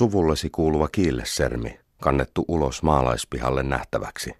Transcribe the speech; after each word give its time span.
Suvullesi 0.00 0.50
kuuluva 0.50 0.88
kiillesermi, 0.88 1.80
kannettu 2.02 2.44
ulos 2.48 2.82
maalaispihalle 2.82 3.62
nähtäväksi. 3.62 4.32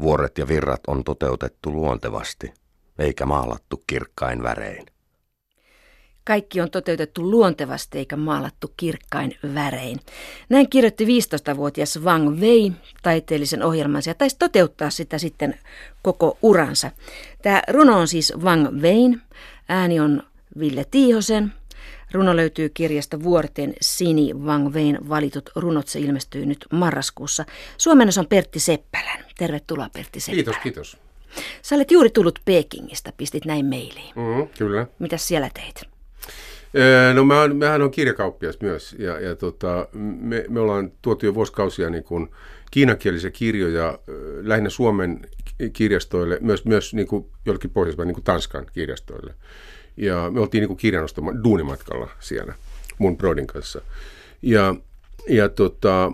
Vuoret 0.00 0.38
ja 0.38 0.48
virrat 0.48 0.80
on 0.86 1.04
toteutettu 1.04 1.72
luontevasti, 1.72 2.52
eikä 2.98 3.26
maalattu 3.26 3.82
kirkkain 3.86 4.42
värein. 4.42 4.86
Kaikki 6.24 6.60
on 6.60 6.70
toteutettu 6.70 7.30
luontevasti 7.30 7.98
eikä 7.98 8.16
maalattu 8.16 8.72
kirkkain 8.76 9.38
värein. 9.54 10.00
Näin 10.48 10.70
kirjoitti 10.70 11.04
15-vuotias 11.04 12.00
Wang 12.02 12.40
Wei 12.40 12.72
taiteellisen 13.02 13.62
ohjelmansa 13.62 14.10
ja 14.10 14.14
taisi 14.14 14.36
toteuttaa 14.38 14.90
sitä 14.90 15.18
sitten 15.18 15.58
koko 16.02 16.38
uransa. 16.42 16.90
Tämä 17.42 17.62
runo 17.68 17.98
on 17.98 18.08
siis 18.08 18.32
Wang 18.36 18.68
Wein, 18.68 19.22
ääni 19.68 20.00
on 20.00 20.22
Ville 20.58 20.84
Tiihosen, 20.90 21.52
Runo 22.14 22.36
löytyy 22.36 22.68
kirjasta 22.68 23.22
Vuorten 23.22 23.72
Sini 23.80 24.34
Wang 24.34 24.74
Wein 24.74 25.08
valitut 25.08 25.50
runot. 25.56 25.88
Se 25.88 25.98
ilmestyy 25.98 26.46
nyt 26.46 26.66
marraskuussa. 26.72 27.44
Suomennos 27.78 28.18
on 28.18 28.26
Pertti 28.26 28.60
Seppälän. 28.60 29.24
Tervetuloa 29.38 29.88
Pertti 29.92 30.20
Seppälä. 30.20 30.36
Kiitos, 30.36 30.56
kiitos. 30.62 30.96
Sä 31.62 31.74
olet 31.76 31.90
juuri 31.90 32.10
tullut 32.10 32.38
Pekingistä, 32.44 33.12
pistit 33.16 33.44
näin 33.44 33.66
mailiin. 33.66 34.14
Mm, 34.16 34.48
kyllä. 34.58 34.86
Mitäs 34.98 35.28
siellä 35.28 35.50
teit? 35.54 35.94
No 37.14 37.24
mä, 37.24 37.48
mähän 37.48 37.82
on 37.82 37.90
kirjakauppias 37.90 38.60
myös 38.60 38.96
ja, 38.98 39.20
ja 39.20 39.36
tota, 39.36 39.88
me, 40.20 40.44
me 40.48 40.60
ollaan 40.60 40.92
tuotu 41.02 41.26
jo 41.26 41.34
vuosikausia 41.34 41.90
niin 41.90 42.04
kuin 42.04 42.28
kiinankielisiä 42.70 43.30
kirjoja 43.30 43.98
lähinnä 44.42 44.70
Suomen 44.70 45.20
kirjastoille, 45.72 46.38
myös, 46.40 46.64
myös 46.64 46.94
niin 46.94 47.06
kuin 47.06 47.26
jollekin 47.46 47.70
pohjoismaille, 47.70 48.08
niin 48.08 48.14
kuin 48.14 48.24
Tanskan 48.24 48.66
kirjastoille. 48.72 49.34
Ja 49.96 50.30
me 50.30 50.40
oltiin 50.40 50.60
niin 50.60 50.68
kuin 50.68 50.78
kirjanostama 50.78 51.44
duunimatkalla 51.44 52.08
siellä 52.20 52.54
mun 52.98 53.16
brodin 53.16 53.46
kanssa. 53.46 53.80
Ja, 54.42 54.74
ja 55.28 55.48
tota, 55.48 56.12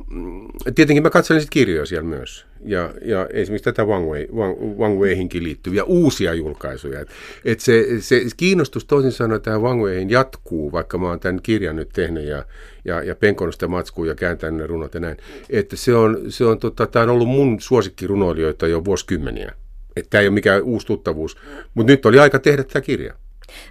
tietenkin 0.74 1.02
mä 1.02 1.10
katselin 1.10 1.42
sitten 1.42 1.52
kirjoja 1.52 1.86
siellä 1.86 2.08
myös. 2.08 2.46
Ja, 2.64 2.94
ja 3.04 3.26
esimerkiksi 3.32 3.64
tätä 3.64 3.84
Wang, 3.84 4.10
Wei, 4.10 4.28
Wang, 4.34 4.78
Wang 4.78 5.00
Weihinkin 5.00 5.44
liittyviä 5.44 5.84
uusia 5.84 6.34
julkaisuja. 6.34 7.00
Et, 7.00 7.08
et 7.44 7.60
se, 7.60 7.86
se 8.00 8.22
kiinnostus 8.36 8.84
toisin 8.84 9.12
sanoen 9.12 9.42
tähän 9.42 9.62
Wang 9.62 9.82
Weihin 9.82 10.10
jatkuu, 10.10 10.72
vaikka 10.72 10.98
mä 10.98 11.08
oon 11.08 11.20
tämän 11.20 11.42
kirjan 11.42 11.76
nyt 11.76 11.88
tehnyt 11.88 12.24
ja, 12.24 12.44
ja, 12.84 13.02
ja 13.02 13.14
penkonut 13.14 13.54
sitä 13.54 13.68
matskua 13.68 14.06
ja 14.06 14.14
kääntänyt 14.14 14.60
ne 14.60 14.66
runot 14.66 14.94
ja 14.94 15.00
näin. 15.00 15.16
Että 15.50 15.76
se 15.76 15.94
on, 15.94 16.18
se 16.28 16.44
on, 16.44 16.58
tota, 16.58 16.86
tämä 16.86 17.02
on 17.02 17.10
ollut 17.10 17.28
mun 17.28 17.60
suosikkirunoilijoita 17.60 18.66
jo 18.66 18.84
vuosikymmeniä. 18.84 19.52
Että 19.96 20.10
tämä 20.10 20.20
ei 20.22 20.28
ole 20.28 20.34
mikään 20.34 20.62
uusi 20.62 20.86
tuttavuus. 20.86 21.36
Mutta 21.74 21.92
nyt 21.92 22.06
oli 22.06 22.18
aika 22.18 22.38
tehdä 22.38 22.64
tämä 22.64 22.82
kirja. 22.82 23.14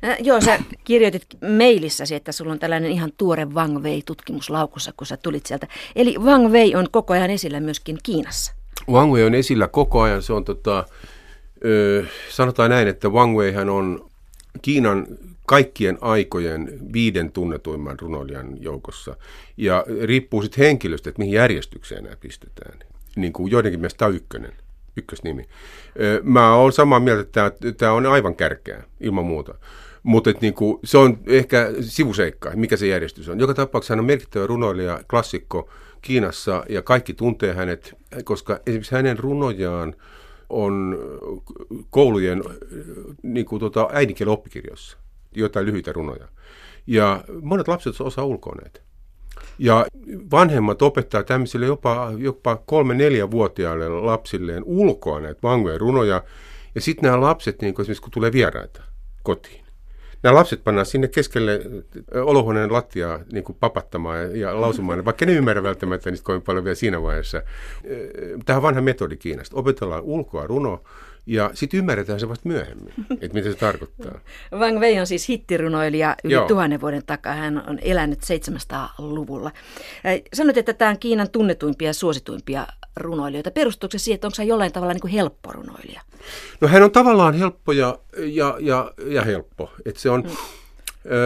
Äh, 0.04 0.18
joo, 0.20 0.42
sä 0.42 0.60
kirjoitit 0.84 1.26
mailissäsi, 1.58 2.16
että 2.16 2.32
sulla 2.32 2.52
on 2.52 2.60
tällainen 2.60 2.92
ihan 2.92 3.12
tuore 3.18 3.46
Wang 3.46 3.78
Wei-tutkimus 3.78 4.50
laukussa, 4.50 4.94
kun 4.98 5.08
sä 5.08 5.18
tulit 5.18 5.46
sieltä. 5.46 5.68
Eli 5.96 6.18
Wang 6.18 6.52
Wei 6.52 6.76
on 6.76 6.88
koko 6.92 7.14
ajan 7.14 7.30
esillä 7.30 7.60
myöskin 7.60 7.98
Kiinassa. 8.04 8.54
Wang 8.90 9.14
Wei 9.14 9.24
on 9.24 9.36
esillä 9.36 9.68
koko 9.68 10.02
ajan. 10.02 10.22
Se 10.22 10.34
on 10.34 10.46
tota, 10.46 10.86
ö, 11.66 12.06
sanotaan 12.30 12.70
näin, 12.70 12.88
että 12.88 13.10
Wang 13.10 13.38
Weihän 13.38 13.70
on 13.70 14.10
Kiinan 14.62 15.08
kaikkien 15.46 15.98
aikojen 16.02 16.80
viiden 16.94 17.32
tunnetuimman 17.32 18.00
runoilijan 18.00 18.64
joukossa. 18.64 19.16
Ja 19.58 19.86
riippuu 20.04 20.42
sitten 20.42 20.66
henkilöstä, 20.66 21.10
että 21.10 21.20
mihin 21.20 21.34
järjestykseen 21.34 22.04
nämä 22.04 22.16
pistetään. 22.16 22.80
Niin 23.16 23.34
kuin 23.34 23.52
joidenkin 23.52 23.80
mielestä 23.80 24.08
ykkönen, 24.08 24.54
ykkösnimi. 24.98 25.46
Mä 26.24 26.56
oon 26.56 26.74
samaa 26.74 27.00
mieltä, 27.00 27.46
että 27.46 27.72
tämä 27.78 27.92
on 27.92 28.06
aivan 28.06 28.36
kärkeä, 28.36 28.84
ilman 29.00 29.26
muuta. 29.26 29.54
Mutta 30.04 30.32
niinku, 30.42 30.80
se 30.84 30.98
on 30.98 31.20
ehkä 31.28 31.72
sivuseikka, 31.82 32.52
mikä 32.56 32.78
se 32.78 32.88
järjestys 32.88 33.30
on. 33.30 33.40
Joka 33.40 33.54
tapauksessa 33.54 33.92
hän 33.94 34.00
on 34.00 34.06
merkittävä 34.06 34.48
runoilija, 34.48 35.00
klassikko 35.10 35.70
Kiinassa 36.02 36.64
ja 36.70 36.82
kaikki 36.82 37.14
tuntee 37.14 37.54
hänet, 37.54 37.96
koska 38.24 38.60
esimerkiksi 38.66 38.96
hänen 38.96 39.20
runojaan 39.20 39.96
on 40.50 40.98
koulujen 41.90 42.44
niin 43.24 43.46
kuin 43.46 43.60
tota, 43.60 43.90
äidinkielen 43.94 44.34
oppikirjoissa, 44.34 44.98
jotain 45.36 45.66
lyhyitä 45.66 45.92
runoja. 45.92 46.28
Ja 46.88 47.24
monet 47.42 47.68
lapset 47.68 48.02
osaa 48.02 48.26
ulkoneet. 48.26 48.89
Ja 49.60 49.86
vanhemmat 50.32 50.82
opettaa 50.82 51.24
tämmöisille 51.24 51.66
jopa, 51.66 52.12
jopa 52.18 52.56
kolme-neljä-vuotiaille 52.56 53.90
lapsilleen 53.90 54.64
ulkoa 54.66 55.20
näitä 55.20 55.40
vangoja 55.44 55.78
runoja. 55.78 56.24
Ja 56.76 56.82
sitten 56.82 57.04
nämä 57.04 57.22
lapset, 57.22 57.62
niin 57.62 57.74
kun 57.74 57.84
esimerkiksi 57.84 58.02
kun 58.02 58.12
tulee 58.12 58.32
vieraita 58.32 58.84
kotiin, 59.24 59.64
nämä 60.24 60.36
lapset 60.36 60.64
pannaan 60.64 60.86
sinne 60.86 61.08
keskelle 61.08 61.62
olohuoneen 62.16 62.74
lattiaa 62.74 63.20
niin 63.32 63.44
kuin 63.44 63.58
papattamaan 63.60 64.40
ja, 64.40 64.62
lausumaan, 64.62 65.06
vaikka 65.06 65.26
ne 65.26 65.34
ymmärrä 65.34 65.64
välttämättä 65.64 66.10
niistä 66.10 66.26
kovin 66.26 66.42
paljon 66.42 66.64
vielä 66.64 66.76
siinä 66.76 67.02
vaiheessa. 67.02 67.42
Tähän 68.46 68.62
vanha 68.62 68.82
metodi 68.82 69.18
Kiinasta. 69.18 69.56
Opetellaan 69.56 70.04
ulkoa 70.04 70.48
runo, 70.48 70.84
ja 71.26 71.52
sitten 71.54 71.78
ymmärretään 71.78 72.20
se 72.20 72.30
vasta 72.30 72.50
myöhemmin, 72.50 72.94
että 73.22 73.34
mitä 73.34 73.52
se 73.52 73.56
tarkoittaa. 73.56 74.20
Wang 74.54 74.80
Wei 74.80 75.00
on 75.00 75.08
siis 75.08 75.30
hittirunoilija 75.30 76.16
yli 76.24 76.34
Joo. 76.34 76.48
tuhannen 76.48 76.82
vuoden 76.82 77.04
takaa. 77.06 77.34
Hän 77.34 77.70
on 77.70 77.80
elänyt 77.82 78.20
700-luvulla. 78.20 79.52
Sanoit, 80.34 80.58
että 80.58 80.74
tämä 80.74 80.92
on 80.92 81.00
Kiinan 81.00 81.30
tunnetuimpia 81.30 81.90
ja 81.90 81.94
suosituimpia 81.94 82.68
runoilijoita. 82.98 83.52
Perustuuko 83.52 83.92
se 83.92 83.98
siihen, 83.98 84.16
että 84.16 84.28
onko 84.28 84.36
hän 84.38 84.48
jollain 84.48 84.72
tavalla 84.72 84.94
niin 84.94 85.02
kuin 85.02 85.14
helppo 85.14 85.52
runoilija? 85.52 86.02
No 86.62 86.68
hän 86.68 86.84
on 86.84 86.92
tavallaan 86.92 87.34
helppo 87.34 87.72
ja, 87.72 88.00
ja, 88.18 88.58
ja, 88.60 88.92
ja 89.06 89.22
helppo. 89.22 89.72
Et 89.86 89.98
se 89.98 90.10
on 90.10 90.24
hmm. 90.24 90.36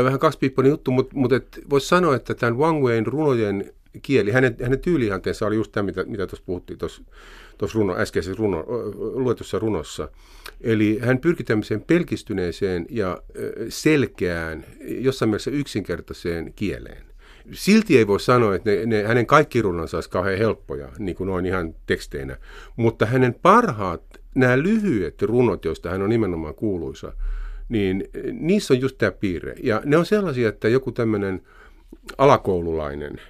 vähän 0.03 0.19
kaksipiippoinen 0.19 0.69
juttu, 0.69 0.91
mutta, 0.91 1.15
mutta 1.15 1.35
voisi 1.69 1.87
sanoa, 1.87 2.15
että 2.15 2.33
tämän 2.33 2.57
Wang 2.57 2.83
Wein 2.83 3.05
runojen 3.05 3.73
kieli, 4.01 4.31
hänen, 4.31 4.55
hänen 4.63 4.79
tyylihanteensa 4.79 5.45
oli 5.45 5.55
just 5.55 5.71
tämä, 5.71 5.85
mitä, 5.85 6.03
mitä 6.03 6.27
tuossa 6.27 6.45
puhuttiin 6.45 6.79
tuossa 6.79 7.01
tuossa 7.63 7.79
runo, 7.79 7.95
äskeisessä 7.95 8.39
runo, 8.39 8.65
luetussa 8.95 9.59
runossa. 9.59 10.09
Eli 10.61 10.99
hän 11.01 11.19
pyrki 11.19 11.43
tämmöiseen 11.43 11.81
pelkistyneeseen 11.81 12.85
ja 12.89 13.23
selkeään, 13.69 14.65
jossain 14.81 15.29
mielessä 15.29 15.51
yksinkertaiseen 15.51 16.53
kieleen. 16.55 17.03
Silti 17.51 17.97
ei 17.97 18.07
voi 18.07 18.19
sanoa, 18.19 18.55
että 18.55 18.69
ne, 18.69 18.85
ne, 18.85 19.03
hänen 19.03 19.25
kaikki 19.25 19.61
runonsa 19.61 19.97
olisi 19.97 20.09
kauhean 20.09 20.37
helppoja, 20.37 20.89
niin 20.99 21.15
kuin 21.15 21.27
noin 21.27 21.45
ihan 21.45 21.75
teksteinä. 21.85 22.37
Mutta 22.75 23.05
hänen 23.05 23.33
parhaat, 23.41 24.03
nämä 24.35 24.59
lyhyet 24.59 25.21
runot, 25.21 25.65
joista 25.65 25.89
hän 25.89 26.01
on 26.01 26.09
nimenomaan 26.09 26.55
kuuluisa, 26.55 27.13
niin 27.69 28.03
niissä 28.31 28.73
on 28.73 28.81
just 28.81 28.97
tämä 28.97 29.11
piirre. 29.11 29.55
Ja 29.63 29.81
ne 29.85 29.97
on 29.97 30.05
sellaisia, 30.05 30.49
että 30.49 30.69
joku 30.69 30.91
tämmöinen 30.91 31.41
alakoululainen, 32.17 33.21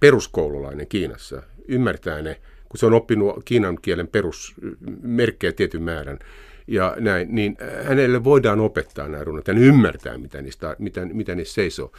peruskoululainen 0.00 0.86
Kiinassa 0.86 1.42
ymmärtää 1.68 2.22
ne 2.22 2.40
kun 2.68 2.78
se 2.78 2.86
on 2.86 2.94
oppinut 2.94 3.42
kiinan 3.44 3.78
kielen 3.82 4.08
perusmerkkejä 4.08 5.52
tietyn 5.52 5.82
määrän, 5.82 6.18
ja 6.66 6.96
näin, 7.00 7.28
niin 7.34 7.56
hänelle 7.84 8.24
voidaan 8.24 8.60
opettaa 8.60 9.08
nämä 9.08 9.24
runot, 9.24 9.48
hän 9.48 9.58
ymmärtää, 9.58 10.18
mitä, 10.18 10.42
niistä, 10.42 10.76
mitä, 10.78 11.04
mitä 11.04 11.34
niissä 11.34 11.54
seisoo. 11.54 11.92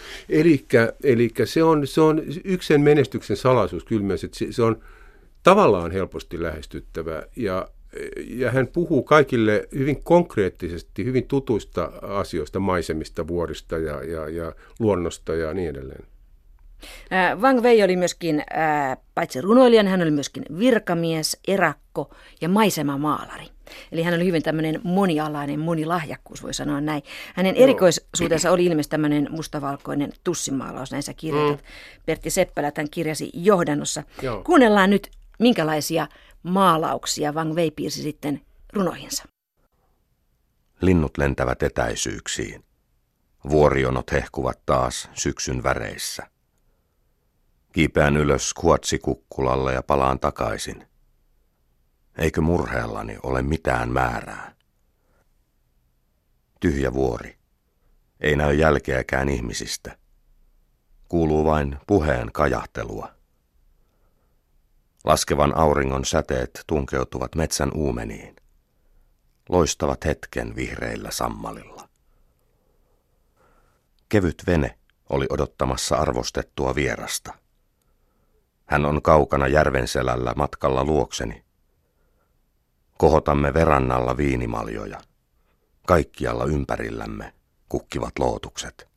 Eli 1.04 1.30
se 1.46 1.64
on, 1.64 1.88
se 1.88 2.02
on 2.02 2.24
yksi 2.44 2.68
sen 2.68 2.82
menestyksen 2.82 3.38
salaisuus 3.38 3.84
kyllä 3.84 4.04
myös, 4.04 4.24
että 4.24 4.38
se, 4.38 4.48
se 4.52 4.64
on 4.64 4.84
tavallaan 5.44 5.92
helposti 5.92 6.44
lähestyttävä, 6.44 7.24
ja, 7.36 7.68
ja 8.28 8.52
hän 8.52 8.68
puhuu 8.68 9.04
kaikille 9.04 9.68
hyvin 9.76 10.04
konkreettisesti, 10.04 11.06
hyvin 11.06 11.28
tutuista 11.28 11.92
asioista, 12.02 12.60
maisemista, 12.60 13.28
vuorista 13.28 13.78
ja, 13.78 14.04
ja, 14.04 14.30
ja 14.30 14.56
luonnosta 14.80 15.36
ja 15.36 15.54
niin 15.54 15.70
edelleen. 15.70 16.04
Wang 17.42 17.62
Wei 17.62 17.84
oli 17.84 17.96
myöskin 17.96 18.44
paitsi 19.16 19.42
runoilija, 19.42 19.84
hän 19.84 20.02
oli 20.02 20.12
myöskin 20.12 20.44
virkamies, 20.60 21.38
erakko 21.48 22.16
ja 22.42 22.50
maisemamaalari. 22.50 23.46
Eli 23.92 24.04
hän 24.04 24.14
oli 24.14 24.26
hyvin 24.26 24.44
tämmöinen 24.44 24.82
monialainen, 24.84 25.60
monilahjakkuus, 25.60 26.44
voi 26.44 26.54
sanoa 26.54 26.82
näin. 26.82 27.04
Hänen 27.36 27.56
Joo. 27.56 27.64
erikoisuutensa 27.64 28.52
oli 28.52 28.66
ilmeisesti 28.66 28.92
tämmöinen 28.92 29.28
mustavalkoinen 29.32 30.12
tussimaalaus, 30.24 30.92
näin 30.92 31.04
sä 31.04 31.14
kirjoitat. 31.14 31.62
Mm. 31.62 32.04
Pertti 32.06 32.30
Seppälä 32.30 32.72
tämän 32.72 32.90
kirjasi 32.90 33.30
johdannossa. 33.34 34.04
Joo. 34.22 34.44
Kuunnellaan 34.44 34.90
nyt, 34.90 35.12
minkälaisia 35.40 36.08
maalauksia 36.44 37.32
Wang 37.32 37.54
Wei 37.54 37.72
piirsi 37.72 38.02
sitten 38.02 38.42
runoihinsa. 38.74 39.24
Linnut 40.82 41.18
lentävät 41.18 41.64
etäisyyksiin. 41.64 42.64
Vuorionot 43.50 44.12
hehkuvat 44.12 44.60
taas 44.66 45.10
syksyn 45.14 45.64
väreissä. 45.64 46.28
Kiipeän 47.72 48.18
ylös 48.18 48.54
kuotsikukkulalle 48.54 49.74
ja 49.74 49.84
palaan 49.84 50.20
takaisin. 50.20 50.88
Eikö 52.18 52.42
murheellani 52.42 53.18
ole 53.24 53.42
mitään 53.42 53.92
määrää? 53.92 54.56
Tyhjä 56.60 56.94
vuori. 56.94 57.38
Ei 58.20 58.36
näy 58.36 58.54
jälkeäkään 58.54 59.30
ihmisistä. 59.30 59.98
Kuuluu 61.08 61.46
vain 61.46 61.78
puheen 61.88 62.32
kajahtelua. 62.32 63.12
Laskevan 65.04 65.58
auringon 65.58 66.06
säteet 66.06 66.64
tunkeutuvat 66.68 67.36
metsän 67.36 67.72
uumeniin. 67.74 68.36
Loistavat 69.50 70.06
hetken 70.06 70.56
vihreillä 70.56 71.12
sammalilla. 71.12 71.90
Kevyt 74.10 74.44
vene 74.48 74.78
oli 75.10 75.26
odottamassa 75.30 75.96
arvostettua 75.96 76.76
vierasta. 76.76 77.34
Hän 78.68 78.86
on 78.86 79.02
kaukana 79.02 79.48
järvenselällä 79.48 80.34
matkalla 80.36 80.84
luokseni. 80.84 81.44
Kohotamme 82.98 83.54
verannalla 83.54 84.18
viinimaljoja. 84.18 85.00
Kaikkialla 85.88 86.46
ympärillämme 86.46 87.34
kukkivat 87.70 88.20
lootukset. 88.20 88.88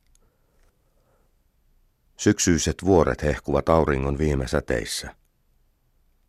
Syksyiset 2.16 2.76
vuoret 2.84 3.22
hehkuvat 3.22 3.68
auringon 3.68 4.18
viime 4.18 4.48
säteissä. 4.48 5.14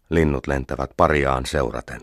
Linnut 0.10 0.48
lentävät 0.48 0.92
pariaan 0.98 1.46
seuraten. 1.46 2.02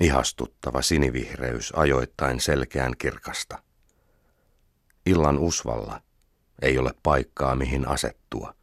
Ihastuttava 0.00 0.82
sinivihreys 0.82 1.72
ajoittain 1.76 2.40
selkeän 2.40 2.94
kirkasta. 2.98 3.62
Illan 5.06 5.38
usvalla 5.38 6.00
ei 6.62 6.78
ole 6.78 6.94
paikkaa 7.02 7.56
mihin 7.56 7.88
asettua. 7.88 8.54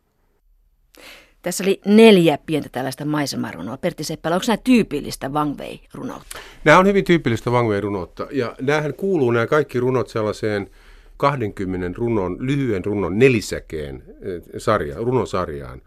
Tässä 1.41 1.63
oli 1.63 1.81
neljä 1.85 2.37
pientä 2.45 2.69
tällaista 2.71 3.05
maisemarunoa. 3.05 3.77
Pertti 3.77 4.03
Seppälä, 4.03 4.35
onko 4.35 4.45
nämä 4.47 4.57
tyypillistä 4.57 5.29
Wang 5.29 5.59
Wei-runoutta? 5.59 6.39
Nämä 6.63 6.79
on 6.79 6.87
hyvin 6.87 7.03
tyypillistä 7.03 7.49
Wang 7.49 7.69
Wei-runoutta. 7.69 8.27
Ja 8.31 8.55
näähän 8.61 8.93
kuuluu 8.93 9.31
nämä 9.31 9.47
kaikki 9.47 9.79
runot 9.79 10.09
sellaiseen 10.09 10.69
20 11.17 11.97
runon, 11.97 12.37
lyhyen 12.39 12.85
runon 12.85 13.19
nelisäkeen 13.19 14.03
eh, 14.21 14.41
sarja, 14.57 14.95
runosarjaan. 14.97 15.81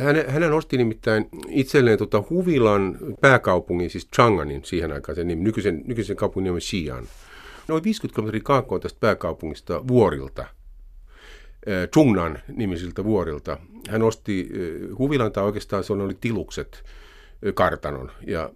Hän, 0.00 0.24
hän 0.28 0.52
osti 0.52 0.76
nimittäin 0.76 1.28
itselleen 1.48 1.98
tuota 1.98 2.24
Huvilan 2.30 2.98
pääkaupungin, 3.20 3.90
siis 3.90 4.08
Changanin 4.16 4.64
siihen 4.64 4.92
aikaan, 4.92 5.16
sen 5.16 5.28
nimi, 5.28 5.44
nykyisen, 5.44 5.82
nykyisen 5.86 6.16
kaupungin 6.16 6.50
nimi 6.50 6.58
Xi'an. 6.60 7.06
Noin 7.68 7.84
50 7.84 8.14
kilometriä 8.14 8.40
kaakkoon 8.44 8.80
tästä 8.80 9.00
pääkaupungista 9.00 9.88
vuorilta, 9.88 10.46
Chungnan 11.92 12.38
nimisiltä 12.56 13.04
vuorilta. 13.04 13.58
Hän 13.88 14.02
osti 14.02 14.48
Huvilan, 14.98 15.32
tai 15.32 15.44
oikeastaan 15.44 15.84
se 15.84 15.92
oli 15.92 16.16
tilukset, 16.20 16.84
kartanon 17.54 18.10
ja 18.26 18.50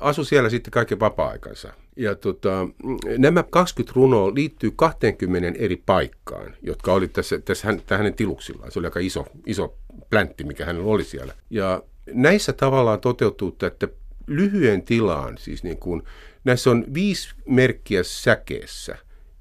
asui 0.00 0.24
siellä 0.24 0.50
sitten 0.50 0.70
kaiken 0.70 1.00
vapaa-aikansa. 1.00 1.72
Ja 1.96 2.14
tota, 2.14 2.68
nämä 3.18 3.42
20 3.42 3.92
runoa 3.96 4.34
liittyy 4.34 4.72
20 4.76 5.58
eri 5.58 5.82
paikkaan, 5.86 6.56
jotka 6.62 6.92
oli 6.92 7.08
tässä, 7.08 7.38
tässä 7.38 7.66
hän, 7.66 7.82
hänen 7.90 8.14
tiluksillaan. 8.14 8.72
Se 8.72 8.78
oli 8.78 8.86
aika 8.86 9.00
iso, 9.00 9.26
iso 9.46 9.74
pläntti, 10.10 10.44
mikä 10.44 10.64
hänellä 10.64 10.86
oli 10.86 11.04
siellä. 11.04 11.34
Ja 11.50 11.82
näissä 12.12 12.52
tavallaan 12.52 13.00
toteutuu, 13.00 13.56
että 13.66 13.88
lyhyen 14.26 14.82
tilaan, 14.82 15.38
siis 15.38 15.64
niin 15.64 15.78
kuin, 15.78 16.02
näissä 16.44 16.70
on 16.70 16.84
viisi 16.94 17.34
merkkiä 17.48 18.02
säkeessä. 18.02 18.96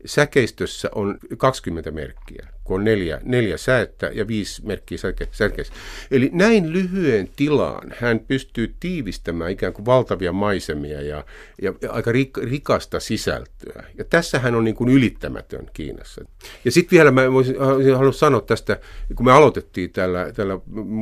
Säkeistössä 0.05 0.89
on 0.95 1.17
20 1.37 1.91
merkkiä 1.91 2.52
kun 2.63 2.75
on 2.75 2.83
neljä, 2.83 3.21
neljä 3.23 3.57
säättä 3.57 4.11
ja 4.13 4.27
viisi 4.27 4.65
merkkiä 4.65 4.97
särkeissä. 5.31 5.73
Eli 6.11 6.29
näin 6.33 6.73
lyhyen 6.73 7.29
tilaan 7.35 7.93
hän 7.99 8.19
pystyy 8.19 8.75
tiivistämään 8.79 9.51
ikään 9.51 9.73
kuin 9.73 9.85
valtavia 9.85 10.31
maisemia 10.31 11.01
ja, 11.01 11.25
ja 11.61 11.73
aika 11.89 12.11
rik, 12.11 12.37
rikasta 12.37 12.99
sisältöä. 12.99 13.83
Ja 13.97 14.05
tässä 14.05 14.39
hän 14.39 14.55
on 14.55 14.63
niin 14.63 14.75
kuin 14.75 14.89
ylittämätön 14.89 15.67
Kiinassa. 15.73 16.25
Ja 16.65 16.71
sitten 16.71 16.97
vielä 16.97 17.11
mä 17.11 17.31
voisin, 17.31 17.55
haluan 17.95 18.13
sanoa 18.13 18.41
tästä, 18.41 18.79
kun 19.15 19.25
me 19.25 19.31
aloitettiin 19.31 19.91
tällä, 19.91 20.31
tällä 20.35 20.59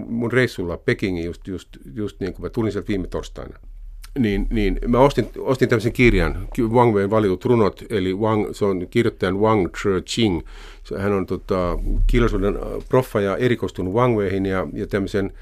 mun 0.07 0.31
reissulla 0.31 0.77
Pekingin 0.77 1.25
just, 1.25 1.47
just, 1.47 1.69
just 1.95 2.19
niin 2.19 2.33
kuin 2.33 2.45
mä 2.45 2.49
tulin 2.49 2.71
sieltä 2.71 2.87
viime 2.87 3.07
torstaina 3.07 3.59
niin, 4.19 4.47
niin 4.49 4.79
mä 4.87 4.99
ostin, 4.99 5.29
ostin 5.37 5.69
tämmöisen 5.69 5.93
kirjan, 5.93 6.47
Wang 6.59 6.95
Wein 6.95 7.09
valitut 7.09 7.45
runot, 7.45 7.83
eli 7.89 8.13
Wang, 8.13 8.49
se 8.51 8.65
on 8.65 8.87
kirjoittajan 8.89 9.39
Wang 9.39 9.67
Ching. 10.05 10.41
Hän 10.97 11.13
on 11.13 11.25
tota, 11.25 11.79
kiilaisuuden 12.07 12.55
äh, 12.55 12.61
proffa 12.89 13.21
ja 13.21 13.37
erikoistunut 13.37 13.93
Wang 13.93 14.17
Weihin 14.17 14.45
ja, 14.45 14.67
ja 14.73 14.87
tämmöisen 14.87 15.33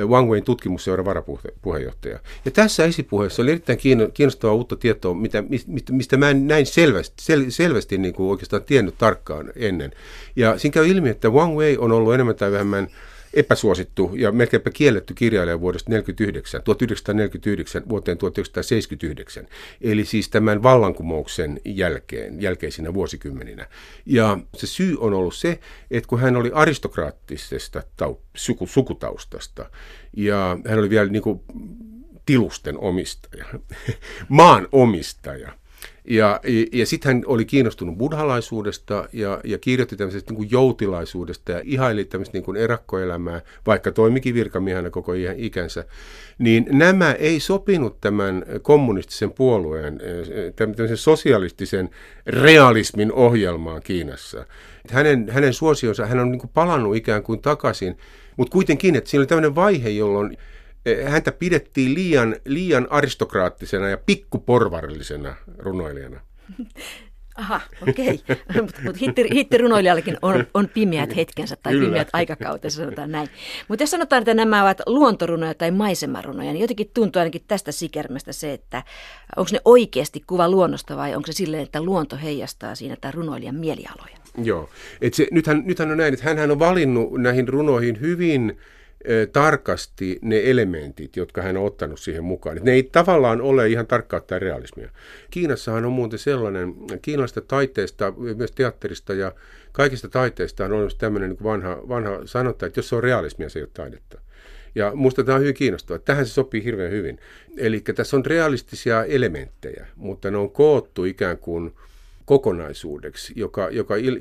äh, 0.00 0.08
Wang 0.08 0.30
Wein 0.30 0.44
tutkimusseuran 0.44 1.06
varapuheenjohtaja. 1.06 2.18
Ja 2.44 2.50
tässä 2.50 2.84
esipuheessa 2.84 3.42
oli 3.42 3.50
erittäin 3.50 3.78
kiinnostavaa 4.14 4.54
uutta 4.54 4.76
tietoa, 4.76 5.14
mitä, 5.14 5.42
mistä, 5.42 5.92
mistä 5.92 6.16
mä 6.16 6.30
en 6.30 6.46
näin 6.46 6.66
selvästi, 6.66 7.14
sel, 7.20 7.44
selvästi 7.48 7.98
niin 7.98 8.14
kuin 8.14 8.30
oikeastaan 8.30 8.64
tiennyt 8.64 8.94
tarkkaan 8.98 9.52
ennen. 9.56 9.92
Ja 10.36 10.58
siinä 10.58 10.72
käy 10.72 10.86
ilmi, 10.86 11.08
että 11.08 11.30
Wang 11.30 11.58
Wei 11.58 11.78
on 11.78 11.92
ollut 11.92 12.14
enemmän 12.14 12.36
tai 12.36 12.52
vähemmän– 12.52 12.88
epäsuosittu 13.34 14.10
ja 14.14 14.32
melkeinpä 14.32 14.70
kielletty 14.70 15.14
kirjailija 15.14 15.60
vuodesta 15.60 15.90
1949, 15.90 16.62
1949 16.62 17.82
vuoteen 17.88 18.18
1979, 18.18 19.48
eli 19.80 20.04
siis 20.04 20.28
tämän 20.28 20.62
vallankumouksen 20.62 21.60
jälkeen, 21.64 22.42
jälkeisinä 22.42 22.94
vuosikymmeninä. 22.94 23.66
Ja 24.06 24.38
se 24.56 24.66
syy 24.66 24.96
on 25.00 25.14
ollut 25.14 25.34
se, 25.34 25.60
että 25.90 26.08
kun 26.08 26.20
hän 26.20 26.36
oli 26.36 26.50
aristokraattisesta 26.54 27.82
tau, 27.96 28.16
suku, 28.34 28.66
sukutaustasta 28.66 29.70
ja 30.16 30.58
hän 30.68 30.78
oli 30.78 30.90
vielä 30.90 31.10
niin 31.10 31.22
kuin 31.22 31.40
tilusten 32.26 32.78
omistaja, 32.78 33.44
maan 34.28 34.68
omistaja, 34.72 35.59
ja, 36.04 36.40
ja 36.72 36.86
sitten 36.86 37.14
hän 37.14 37.22
oli 37.26 37.44
kiinnostunut 37.44 37.98
buddhalaisuudesta 37.98 39.08
ja, 39.12 39.40
ja 39.44 39.58
kirjoitti 39.58 39.96
tämmöisestä 39.96 40.30
niin 40.30 40.36
kuin 40.36 40.50
joutilaisuudesta 40.50 41.52
ja 41.52 41.60
ihaili 41.64 42.04
tämmöistä 42.04 42.36
niin 42.36 42.44
kuin 42.44 42.56
erakkoelämää, 42.56 43.40
vaikka 43.66 43.92
toimikin 43.92 44.34
virkamiehenä 44.34 44.90
koko 44.90 45.12
ikänsä. 45.36 45.84
Niin 46.38 46.66
nämä 46.70 47.12
ei 47.12 47.40
sopinut 47.40 48.00
tämän 48.00 48.44
kommunistisen 48.62 49.32
puolueen, 49.32 50.00
tämmöisen 50.56 50.96
sosialistisen 50.96 51.90
realismin 52.26 53.12
ohjelmaan 53.12 53.82
Kiinassa. 53.82 54.46
Hänen, 54.90 55.28
hänen 55.30 55.54
suosionsa, 55.54 56.06
hän 56.06 56.18
on 56.18 56.30
niin 56.30 56.40
kuin 56.40 56.50
palannut 56.54 56.96
ikään 56.96 57.22
kuin 57.22 57.42
takaisin, 57.42 57.96
mutta 58.36 58.52
kuitenkin, 58.52 58.96
että 58.96 59.10
siinä 59.10 59.20
oli 59.20 59.26
tämmöinen 59.26 59.54
vaihe, 59.54 59.88
jolloin 59.88 60.36
Eh, 60.36 60.36
häntä 61.08 61.32
pidettiin 61.32 61.94
liian, 61.94 62.36
liian 62.44 62.86
aristokraattisena 62.90 63.88
ja 63.88 63.98
pikkuporvarillisena 63.98 65.34
runoilijana. 65.58 66.20
Aha, 67.40 67.60
okei. 67.88 68.20
Okay. 68.50 68.62
Mutta 68.62 68.80
mut 68.84 69.00
hitti, 69.00 69.28
hittirunoilijallakin 69.34 70.16
on, 70.22 70.46
on 70.54 70.68
pimeät 70.68 71.16
hetkensä 71.16 71.56
tai 71.62 71.72
Kyllä. 71.72 71.86
pimeät 71.86 72.08
aikakautensa, 72.12 72.76
sanotaan 72.76 73.12
näin. 73.12 73.28
Mutta 73.68 73.82
jos 73.82 73.90
sanotaan, 73.90 74.22
että 74.22 74.34
nämä 74.34 74.62
ovat 74.62 74.80
luontorunoja 74.86 75.54
tai 75.54 75.70
maisemarunoja, 75.70 76.52
niin 76.52 76.60
jotenkin 76.60 76.90
tuntuu 76.94 77.20
ainakin 77.20 77.44
tästä 77.48 77.72
sikermästä 77.72 78.32
se, 78.32 78.52
että 78.52 78.82
onko 79.36 79.50
ne 79.52 79.60
oikeasti 79.64 80.22
kuva 80.26 80.50
luonnosta 80.50 80.96
vai 80.96 81.14
onko 81.14 81.26
se 81.26 81.32
silleen, 81.32 81.62
että 81.62 81.82
luonto 81.82 82.16
heijastaa 82.22 82.74
siinä 82.74 82.96
tai 83.00 83.12
runoilijan 83.12 83.54
mielialoja? 83.54 84.16
Joo. 84.42 84.68
Et 85.00 85.14
se, 85.14 85.28
nythän, 85.30 85.62
nythän 85.66 85.90
on 85.90 85.96
näin, 85.96 86.14
että 86.14 86.34
hän 86.34 86.50
on 86.50 86.58
valinnut 86.58 87.12
näihin 87.12 87.48
runoihin 87.48 88.00
hyvin 88.00 88.58
tarkasti 89.32 90.18
ne 90.22 90.42
elementit, 90.44 91.16
jotka 91.16 91.42
hän 91.42 91.56
on 91.56 91.64
ottanut 91.64 92.00
siihen 92.00 92.24
mukaan. 92.24 92.60
Ne 92.62 92.72
ei 92.72 92.82
tavallaan 92.82 93.40
ole 93.40 93.68
ihan 93.68 93.86
tarkkaa 93.86 94.20
tai 94.20 94.38
realismia. 94.38 94.90
Kiinassahan 95.30 95.84
on 95.84 95.92
muuten 95.92 96.18
sellainen, 96.18 96.74
kiinalaisesta 97.02 97.40
taiteesta, 97.40 98.12
myös 98.36 98.52
teatterista 98.52 99.14
ja 99.14 99.32
kaikista 99.72 100.08
taiteista 100.08 100.64
on 100.64 100.72
olemassa 100.72 100.98
tämmöinen 100.98 101.30
niin 101.30 101.44
vanha, 101.44 101.88
vanha 101.88 102.20
sanonta, 102.24 102.66
että 102.66 102.78
jos 102.78 102.88
se 102.88 102.96
on 102.96 103.02
realismia, 103.02 103.48
se 103.48 103.58
ei 103.58 103.62
ole 103.62 103.70
taidetta. 103.74 104.20
Ja 104.74 104.92
minusta 104.94 105.24
tämä 105.24 105.36
on 105.36 105.42
hyvin 105.42 105.54
kiinnostavaa. 105.54 105.98
Tähän 105.98 106.26
se 106.26 106.32
sopii 106.32 106.64
hirveän 106.64 106.90
hyvin. 106.90 107.18
Eli 107.56 107.80
tässä 107.80 108.16
on 108.16 108.26
realistisia 108.26 109.04
elementtejä, 109.04 109.86
mutta 109.96 110.30
ne 110.30 110.36
on 110.36 110.50
koottu 110.50 111.04
ikään 111.04 111.38
kuin 111.38 111.72
kokonaisuudeksi, 112.24 113.32
joka, 113.36 113.68
joka 113.70 113.96
il, 113.96 114.16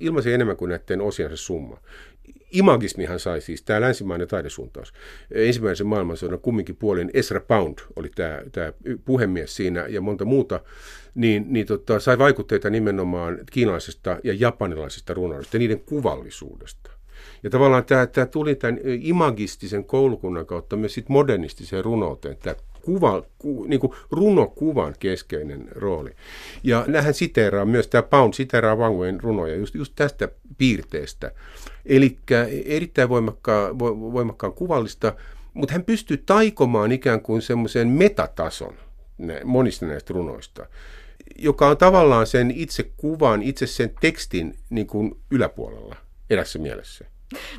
ilmaisi 0.00 0.32
enemmän 0.32 0.56
kuin 0.56 0.68
näiden 0.68 1.00
osiansa 1.00 1.36
summa. 1.36 1.80
Imagismihan 2.50 3.20
sai 3.20 3.40
siis, 3.40 3.62
tämä 3.62 3.80
länsimainen 3.80 4.28
taidesuuntaus, 4.28 4.92
ensimmäisen 5.34 5.86
maailmansodan 5.86 6.40
kumminkin 6.40 6.76
puolin, 6.76 7.10
Ezra 7.14 7.40
Pound 7.40 7.78
oli 7.96 8.10
tämä, 8.14 8.42
tämä 8.52 8.72
puhemies 9.04 9.56
siinä 9.56 9.86
ja 9.86 10.00
monta 10.00 10.24
muuta, 10.24 10.60
niin, 11.14 11.46
niin 11.48 11.66
tota, 11.66 12.00
sai 12.00 12.18
vaikutteita 12.18 12.70
nimenomaan 12.70 13.38
kiinalaisesta 13.52 14.18
ja 14.24 14.34
japanilaisesta 14.34 15.14
runoudesta 15.14 15.56
ja 15.56 15.58
niiden 15.58 15.80
kuvallisuudesta. 15.80 16.90
Ja 17.42 17.50
tavallaan 17.50 17.84
tämä, 17.84 18.06
tämä 18.06 18.26
tuli 18.26 18.54
tämän 18.54 18.78
imagistisen 18.84 19.84
koulukunnan 19.84 20.46
kautta 20.46 20.76
myös 20.76 20.94
sit 20.94 21.08
modernistiseen 21.08 21.84
runouteen, 21.84 22.36
tämä 22.36 22.56
kuva, 22.82 23.22
ku, 23.38 23.64
niin 23.64 23.80
kuin 23.80 23.92
runokuvan 24.10 24.94
keskeinen 24.98 25.68
rooli. 25.70 26.10
Ja 26.62 26.84
nähän 26.86 27.14
siteeraa 27.14 27.64
myös, 27.64 27.88
tämä 27.88 28.02
Pound 28.02 28.34
siteeraa 28.34 28.76
Wang 28.76 28.98
Wein 28.98 29.20
runoja 29.20 29.56
just, 29.56 29.74
just 29.74 29.92
tästä 29.96 30.28
piirteestä. 30.60 31.32
Eli 31.86 32.18
erittäin 32.64 33.08
voimakkaan, 33.08 33.78
voimakkaan 33.78 34.52
kuvallista, 34.52 35.12
mutta 35.54 35.72
hän 35.72 35.84
pystyy 35.84 36.16
taikomaan 36.16 36.92
ikään 36.92 37.20
kuin 37.20 37.42
semmoisen 37.42 37.88
metatason 37.88 38.74
monista 39.44 39.86
näistä 39.86 40.14
runoista, 40.14 40.66
joka 41.38 41.68
on 41.68 41.76
tavallaan 41.76 42.26
sen 42.26 42.50
itse 42.50 42.90
kuvan, 42.96 43.42
itse 43.42 43.66
sen 43.66 43.90
tekstin 44.00 44.54
niin 44.70 44.86
kuin 44.86 45.12
yläpuolella 45.30 45.96
erässä 46.30 46.58
mielessä. 46.58 47.04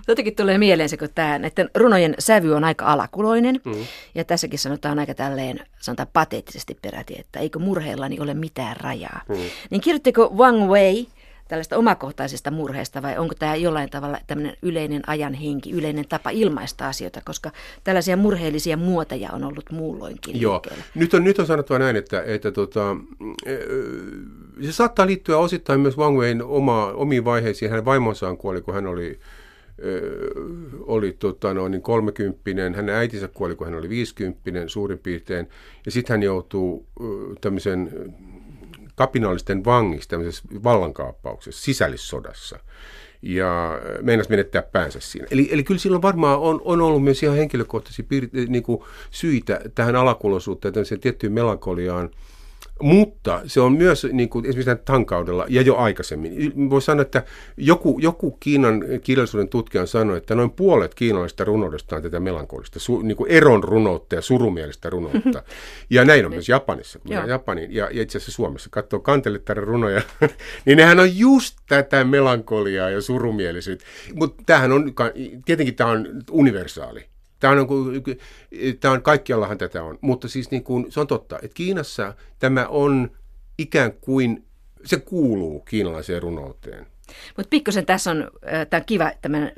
Jotenkin 0.08 0.36
tulee 0.36 0.58
mieleen 0.58 0.90
se, 0.90 0.98
kun 0.98 1.10
tämä, 1.16 1.40
että 1.44 1.70
runojen 1.76 2.16
sävy 2.20 2.54
on 2.54 2.64
aika 2.64 2.86
alakuloinen. 2.86 3.62
Mm. 3.66 3.86
Ja 4.16 4.24
tässäkin 4.24 4.60
sanotaan 4.60 5.00
aika 5.00 5.14
tälleen, 5.14 5.60
sanotaan 5.80 6.10
pateettisesti 6.14 6.78
peräti, 6.82 7.16
että 7.20 7.40
eikö 7.40 7.60
murheellani 7.60 8.20
ole 8.20 8.34
mitään 8.34 8.78
rajaa. 8.78 9.22
Mm. 9.30 9.36
Niin 9.70 9.82
kirjoittiko 9.82 10.34
Wang 10.36 10.70
Wei 10.70 11.08
tällaista 11.52 11.78
omakohtaisesta 11.78 12.52
murheesta 12.52 13.02
vai 13.02 13.18
onko 13.18 13.36
tämä 13.40 13.56
jollain 13.56 13.90
tavalla 13.90 14.18
tämmöinen 14.28 14.58
yleinen 14.62 15.02
ajan 15.08 15.34
henki, 15.34 15.72
yleinen 15.72 16.08
tapa 16.08 16.30
ilmaista 16.30 16.88
asioita, 16.88 17.22
koska 17.26 17.52
tällaisia 17.84 18.18
murheellisia 18.18 18.78
muoteja 18.78 19.30
on 19.34 19.44
ollut 19.44 19.72
muulloinkin 19.72 20.42
Joo. 20.42 20.62
Nyt 20.96 21.14
on, 21.14 21.24
nyt 21.24 21.40
on 21.40 21.46
sanottava 21.46 21.80
näin, 21.80 21.96
että, 21.96 22.24
että 22.24 22.52
tota, 22.52 22.96
se 24.62 24.72
saattaa 24.72 25.06
liittyä 25.06 25.38
osittain 25.38 25.80
myös 25.80 25.98
Wang 25.98 26.20
Wein 26.20 26.44
oma, 26.44 26.86
omiin 26.88 27.26
vaiheisiin. 27.26 27.72
Hänen 27.72 27.86
vaimonsaan 27.86 28.38
kuoli, 28.38 28.62
kun 28.62 28.74
hän 28.74 28.88
oli 28.88 29.20
oli 30.80 31.16
tota, 31.20 31.54
no, 31.54 31.68
niin 31.68 31.82
30 31.82 32.40
hänen 32.76 32.96
äitinsä 32.96 33.28
kuoli, 33.28 33.56
kun 33.56 33.68
hän 33.68 33.80
oli 33.80 33.90
50 33.90 34.68
suurin 34.68 35.00
piirtein, 35.00 35.48
ja 35.86 35.92
sitten 35.92 36.14
hän 36.14 36.24
joutuu 36.24 36.86
tämmöisen 37.42 37.92
kapinallisten 38.96 39.66
vangiksi 39.66 40.10
tämmöisessä 40.10 40.44
vallankaappauksessa, 40.64 41.64
sisällissodassa. 41.64 42.60
Ja 43.22 43.82
meinas 44.02 44.30
menettää 44.30 44.62
päänsä 44.62 45.00
siinä. 45.00 45.28
Eli, 45.32 45.50
eli 45.52 45.64
kyllä 45.64 45.80
silloin 45.80 46.02
varmaan 46.02 46.40
on, 46.40 46.62
on 46.64 46.82
ollut 46.82 47.04
myös 47.04 47.24
ihan 47.24 47.38
henkilökohtaisia 47.38 48.06
piir- 48.06 48.50
niin 48.50 48.64
kuin 48.64 48.84
syitä 49.12 49.62
tähän 49.76 49.96
alakuloisuuteen, 49.96 50.74
tämmöiseen 50.74 51.02
tiettyyn 51.02 51.34
melankoliaan, 51.34 52.10
mutta 52.82 53.42
se 53.46 53.62
on 53.62 53.74
myös 53.74 54.08
niin 54.12 54.30
kuin 54.30 54.46
esimerkiksi 54.46 54.86
tankaudella 54.86 55.46
ja 55.50 55.62
jo 55.62 55.76
aikaisemmin. 55.76 56.70
Voisi 56.70 56.86
sanoa, 56.86 57.02
että 57.02 57.24
joku, 57.58 58.00
joku 58.02 58.38
Kiinan 58.40 58.84
kirjallisuuden 59.04 59.50
tutkija 59.50 59.86
sanoi, 59.86 60.18
että 60.18 60.36
noin 60.36 60.52
puolet 60.52 60.96
kiinalaisista 60.96 61.44
runoudesta 61.44 61.96
on 61.96 62.02
tätä 62.02 62.20
melankolista, 62.20 62.80
su, 62.80 63.02
niin 63.02 63.18
kuin 63.18 63.32
eron 63.32 63.64
runoutta 63.64 64.16
ja 64.16 64.22
surumielistä 64.22 64.90
runoutta. 64.90 65.44
Ja 65.90 66.06
näin 66.06 66.26
on 66.26 66.32
myös 66.32 66.50
Japanissa, 66.50 67.00
kun 67.00 67.12
Japanin 67.12 67.76
ja, 67.76 67.90
ja 67.92 68.02
itse 68.02 68.18
asiassa 68.18 68.32
Suomessa 68.32 68.70
katsoo 68.72 69.00
kantelettaren 69.00 69.64
runoja, 69.64 70.02
niin 70.66 70.78
nehän 70.78 71.00
on 71.00 71.18
just 71.18 71.58
tätä 71.68 72.04
melankoliaa 72.04 72.90
ja 72.90 73.02
surumielisyyttä. 73.02 73.86
Mutta 74.14 74.44
tämähän 74.46 74.72
on, 74.72 74.94
tietenkin 75.46 75.76
tämä 75.76 75.90
on 75.90 76.08
universaali. 76.32 77.12
Tämä 77.42 77.54
on, 77.54 77.68
niin 77.94 78.80
tämä 78.80 78.94
on, 78.94 79.02
kaikkiallahan 79.02 79.58
tätä 79.58 79.84
on, 79.84 79.98
mutta 80.02 80.28
siis 80.28 80.52
niin 80.52 80.64
kuin, 80.64 80.92
se 80.92 81.00
on 81.00 81.08
totta, 81.08 81.40
että 81.42 81.56
Kiinassa 81.56 82.14
tämä 82.40 82.68
on 82.68 83.12
ikään 83.58 83.94
kuin, 83.94 84.46
se 84.86 85.00
kuuluu 85.00 85.60
kiinalaiseen 85.60 86.22
runouteen. 86.22 86.88
Mutta 87.38 87.50
pikkusen 87.50 87.86
tässä 87.86 88.12
on, 88.12 88.32
tämä 88.70 88.80
on 88.80 88.86
kiva, 88.86 89.12
tämän 89.22 89.52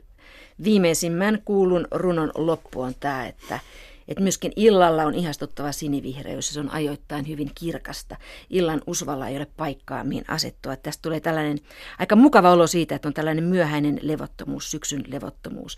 viimeisimmän 0.63 1.42
kuulun 1.46 1.88
runon 1.92 2.32
loppu 2.36 2.82
on 2.82 2.94
tämä, 3.00 3.25
että, 3.28 3.60
että 4.08 4.24
myöskin 4.24 4.52
illalla 4.56 5.04
on 5.04 5.16
ihastuttava 5.16 5.72
sinivihreys 5.72 6.54
se 6.54 6.60
on 6.60 6.70
ajoittain 6.70 7.28
hyvin 7.28 7.52
kirkasta. 7.56 8.16
Illan 8.50 8.82
usvalla 8.88 9.28
ei 9.28 9.38
ole 9.38 9.48
paikkaa, 9.58 10.04
mihin 10.04 10.25
asettua. 10.28 10.75
Tästä 10.75 11.02
tulee 11.02 11.20
tällainen 11.20 11.58
aika 12.00 12.16
mukava 12.16 12.52
olo 12.52 12.68
siitä, 12.68 12.96
että 12.96 13.08
on 13.08 13.13
tällainen 13.13 13.44
myöhäinen 13.44 14.00
levottomuus, 14.02 14.72
syksyn 14.72 15.04
levottomuus 15.08 15.78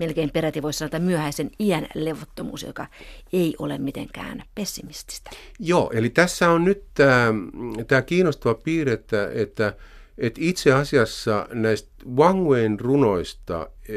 melkein 0.00 0.30
peräti 0.32 0.62
voisi 0.62 0.78
sanoa 0.78 0.98
myöhäisen 0.98 1.50
iän 1.60 1.86
levottomuus, 1.94 2.62
joka 2.62 2.86
ei 3.32 3.54
ole 3.58 3.78
mitenkään 3.78 4.42
pessimististä. 4.54 5.30
Joo, 5.58 5.90
eli 5.94 6.10
tässä 6.10 6.50
on 6.50 6.64
nyt 6.64 6.84
tämä, 6.94 7.34
tämä 7.88 8.02
kiinnostava 8.02 8.54
piirre, 8.54 8.92
että, 8.92 9.30
että, 9.34 9.76
että 10.18 10.40
itse 10.42 10.72
asiassa 10.72 11.48
näistä 11.52 11.90
Wang 12.16 12.48
Wein 12.48 12.80
runoista, 12.80 13.70
e, 13.88 13.94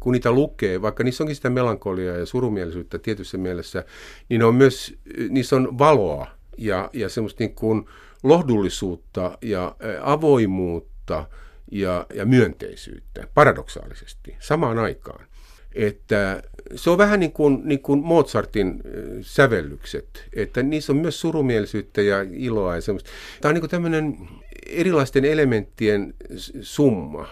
kun 0.00 0.12
niitä 0.12 0.32
lukee, 0.32 0.82
vaikka 0.82 1.04
niissä 1.04 1.24
onkin 1.24 1.36
sitä 1.36 1.50
melankoliaa 1.50 2.16
ja 2.16 2.26
surumielisyyttä 2.26 2.98
tietyssä 2.98 3.38
mielessä, 3.38 3.84
niin 4.28 4.42
on 4.42 4.54
myös, 4.54 4.94
niissä 5.28 5.56
on 5.56 5.78
valoa 5.78 6.26
ja, 6.58 6.90
ja 6.92 7.08
semmoista 7.08 7.44
niin 7.44 7.54
kuin 7.54 7.84
lohdullisuutta 8.22 9.38
ja 9.42 9.76
avoimuutta– 10.02 11.26
ja, 11.70 12.06
ja 12.14 12.26
myönteisyyttä, 12.26 13.28
paradoksaalisesti, 13.34 14.36
samaan 14.38 14.78
aikaan. 14.78 15.26
Että 15.74 16.42
se 16.74 16.90
on 16.90 16.98
vähän 16.98 17.20
niin 17.20 17.32
kuin, 17.32 17.60
niin 17.64 17.80
kuin 17.80 18.00
Mozartin 18.04 18.82
sävellykset, 19.20 20.28
että 20.32 20.62
niissä 20.62 20.92
on 20.92 20.98
myös 20.98 21.20
surumielisyyttä 21.20 22.02
ja 22.02 22.16
iloa 22.32 22.74
ja 22.74 22.80
semmoista. 22.80 23.10
Tämä 23.40 23.50
on 23.50 23.54
niin 23.54 23.60
kuin 23.62 23.70
tämmöinen 23.70 24.18
erilaisten 24.66 25.24
elementtien 25.24 26.14
summa, 26.62 27.28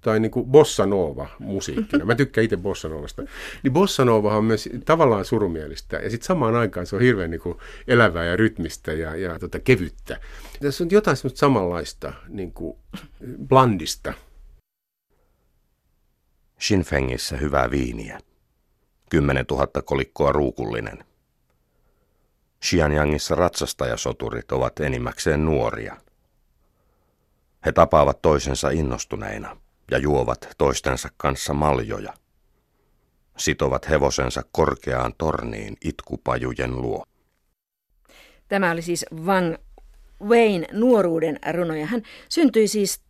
tai 0.00 0.20
niin 0.20 0.30
kuin 0.30 0.46
bossa 0.46 0.86
nova 0.86 1.28
musiikkina. 1.38 2.04
Mä 2.04 2.14
tykkään 2.14 2.44
itse 2.44 2.56
bossa 2.56 2.88
novasta. 2.88 3.22
Niin 3.62 3.72
bossa 3.72 4.04
nova 4.04 4.36
on 4.36 4.44
myös 4.44 4.68
tavallaan 4.84 5.24
surumielistä 5.24 5.96
ja 5.96 6.10
sitten 6.10 6.26
samaan 6.26 6.56
aikaan 6.56 6.86
se 6.86 6.96
on 6.96 7.02
hirveän 7.02 7.30
niin 7.30 7.40
kuin 7.40 7.58
elävää 7.88 8.24
ja 8.24 8.36
rytmistä 8.36 8.92
ja, 8.92 9.16
ja 9.16 9.38
tota, 9.38 9.58
kevyttä. 9.58 10.20
Tässä 10.60 10.84
on 10.84 10.90
jotain 10.90 11.16
semmoista 11.16 11.38
samanlaista 11.38 12.12
niin 12.28 12.52
kuin 12.52 12.78
blandista. 13.48 14.12
Shinfengissä 16.60 17.36
hyvää 17.36 17.70
viiniä. 17.70 18.20
10 19.10 19.44
000 19.50 19.66
kolikkoa 19.84 20.32
ruukullinen. 20.32 21.04
Xianyangissa 22.64 23.34
ratsastajasoturit 23.34 24.52
ovat 24.52 24.80
enimmäkseen 24.80 25.44
nuoria. 25.44 25.96
He 27.66 27.72
tapaavat 27.72 28.22
toisensa 28.22 28.70
innostuneina– 28.70 29.56
ja 29.90 29.98
juovat 29.98 30.48
toistensa 30.58 31.08
kanssa 31.16 31.54
maljoja. 31.54 32.12
Sitovat 33.38 33.88
hevosensa 33.88 34.42
korkeaan 34.52 35.14
torniin 35.18 35.76
itkupajujen 35.84 36.82
luo. 36.82 37.04
Tämä 38.48 38.70
oli 38.70 38.82
siis 38.82 39.06
Wang 39.24 39.54
Wayne 40.22 40.66
nuoruuden 40.72 41.38
runoja. 41.52 41.86
Hän 41.86 42.02
syntyi 42.28 42.68
siis 42.68 43.00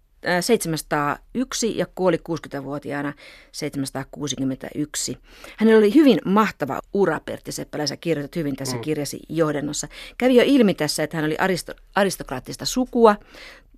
701 0.40 1.78
ja 1.78 1.86
kuoli 1.94 2.16
60-vuotiaana 2.16 3.12
761. 3.52 5.18
Hänellä 5.56 5.78
oli 5.78 5.94
hyvin 5.94 6.18
mahtava 6.24 6.80
ura, 6.92 7.20
Pertti 7.20 7.52
Seppälä, 7.52 7.86
sä 7.86 7.96
kirjoitat 7.96 8.36
hyvin 8.36 8.56
tässä 8.56 8.76
mm. 8.76 8.82
kirjasi 8.82 9.20
johdannossa. 9.28 9.88
Kävi 10.18 10.36
jo 10.36 10.42
ilmi 10.46 10.74
tässä, 10.74 11.02
että 11.02 11.16
hän 11.16 11.26
oli 11.26 11.36
aristo- 11.36 11.80
aristokraattista 11.94 12.64
sukua 12.64 13.16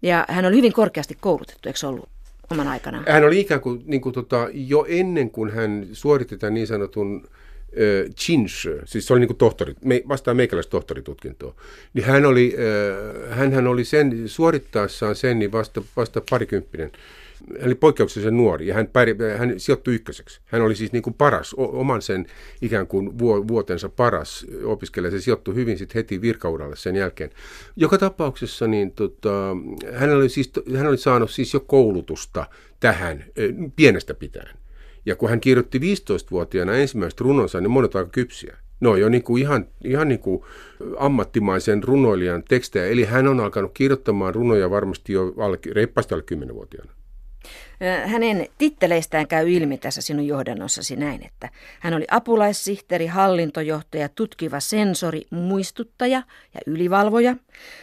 ja 0.03 0.25
hän 0.29 0.45
oli 0.45 0.57
hyvin 0.57 0.73
korkeasti 0.73 1.17
koulutettu, 1.21 1.69
eikö 1.69 1.89
ollut? 1.89 2.09
Oman 2.51 2.69
aikanaan? 2.69 3.05
Hän 3.09 3.25
oli 3.25 3.41
ikään 3.41 3.61
kuin, 3.61 3.83
niin 3.87 4.01
kuin 4.01 4.13
tota, 4.13 4.49
jo 4.53 4.87
ennen 4.89 5.31
kuin 5.31 5.51
hän 5.51 5.87
suoritti 5.93 6.37
tämän 6.37 6.55
niin 6.55 6.67
sanotun 6.67 7.23
äh, 7.25 8.15
Chinsh, 8.15 8.69
siis 8.85 9.07
se 9.07 9.13
oli 9.13 9.21
niin 9.21 9.29
kuin 9.29 9.37
tohtori, 9.37 9.75
me, 9.85 10.03
vastaan 10.09 10.37
meikäläistä 10.37 10.71
tohtoritutkintoa, 10.71 11.55
niin 11.95 12.05
hän 12.05 12.27
oli, 12.27 12.57
äh, 13.29 13.39
hän, 13.39 13.53
hän 13.53 13.67
oli 13.67 13.85
sen, 13.85 14.29
suorittaessaan 14.29 15.17
sen 15.17 15.39
niin 15.39 15.53
vasta, 15.53 15.83
vasta 15.97 16.23
parikymppinen 16.31 16.93
hän 17.59 17.67
oli 17.67 17.75
poikkeuksellisen 17.75 18.37
nuori 18.37 18.67
ja 18.67 18.75
hän, 18.75 18.87
päri, 18.87 19.17
hän 19.39 19.61
sijoittui 19.61 19.95
ykköseksi. 19.95 20.41
Hän 20.45 20.63
oli 20.63 20.75
siis 20.75 20.93
niin 20.93 21.03
kuin 21.03 21.15
paras, 21.15 21.55
oman 21.57 22.03
sen 22.03 22.27
ikään 22.63 22.87
kuin 22.87 23.19
vuotensa 23.49 23.89
paras 23.89 24.47
opiskelija. 24.65 25.11
Se 25.11 25.21
sijoittui 25.21 25.55
hyvin 25.55 25.79
sitten 25.79 25.95
heti 25.95 26.21
virkauralle 26.21 26.77
sen 26.77 26.97
jälkeen. 26.97 27.31
Joka 27.77 27.99
tapauksessa 27.99 28.67
niin 28.67 28.93
tota, 28.93 29.57
hän, 29.93 30.11
oli 30.11 30.29
siis, 30.29 30.53
hän 30.77 30.87
oli 30.87 30.99
saanut 30.99 31.31
siis 31.31 31.55
jo 31.55 31.61
koulutusta 31.61 32.47
tähän 32.81 33.25
pienestä 33.77 34.15
pitäen. 34.15 34.57
Ja 35.07 35.17
kun 35.17 35.31
hän 35.31 35.41
kirjoitti 35.41 35.79
15-vuotiaana 35.79 36.75
ensimmäiset 36.75 37.21
runonsa, 37.21 37.61
niin 37.61 37.71
monet 37.71 37.97
aika 37.97 38.11
kypsiä. 38.11 38.57
No 38.81 38.97
jo 38.97 39.09
niin 39.09 39.23
kuin 39.23 39.43
ihan, 39.43 39.67
ihan 39.85 40.09
niin 40.09 40.21
kuin 40.21 40.43
ammattimaisen 40.99 41.83
runoilijan 41.83 42.43
tekstejä. 42.49 42.87
Eli 42.87 43.05
hän 43.05 43.29
on 43.29 43.41
alkanut 43.41 43.71
kirjoittamaan 43.75 44.35
runoja 44.35 44.71
varmasti 44.71 45.13
jo 45.13 45.35
reippaasti 45.73 46.15
alle 46.15 46.25
10-vuotiaana. 46.35 47.00
Hänen 48.07 48.47
titteleistään 48.59 49.29
käy 49.29 49.51
ilmi 49.51 49.79
tässä 49.79 50.01
sinun 50.01 50.27
johdannossasi 50.27 50.97
näin, 50.97 51.27
että 51.27 51.49
hän 51.81 51.95
oli 51.95 52.07
apulaissihteeri, 52.11 53.07
hallintojohtaja, 53.07 54.09
tutkiva 54.09 54.61
sensori, 54.61 55.23
muistuttaja 55.31 56.23
ja 56.55 56.61
ylivalvoja. 56.67 57.37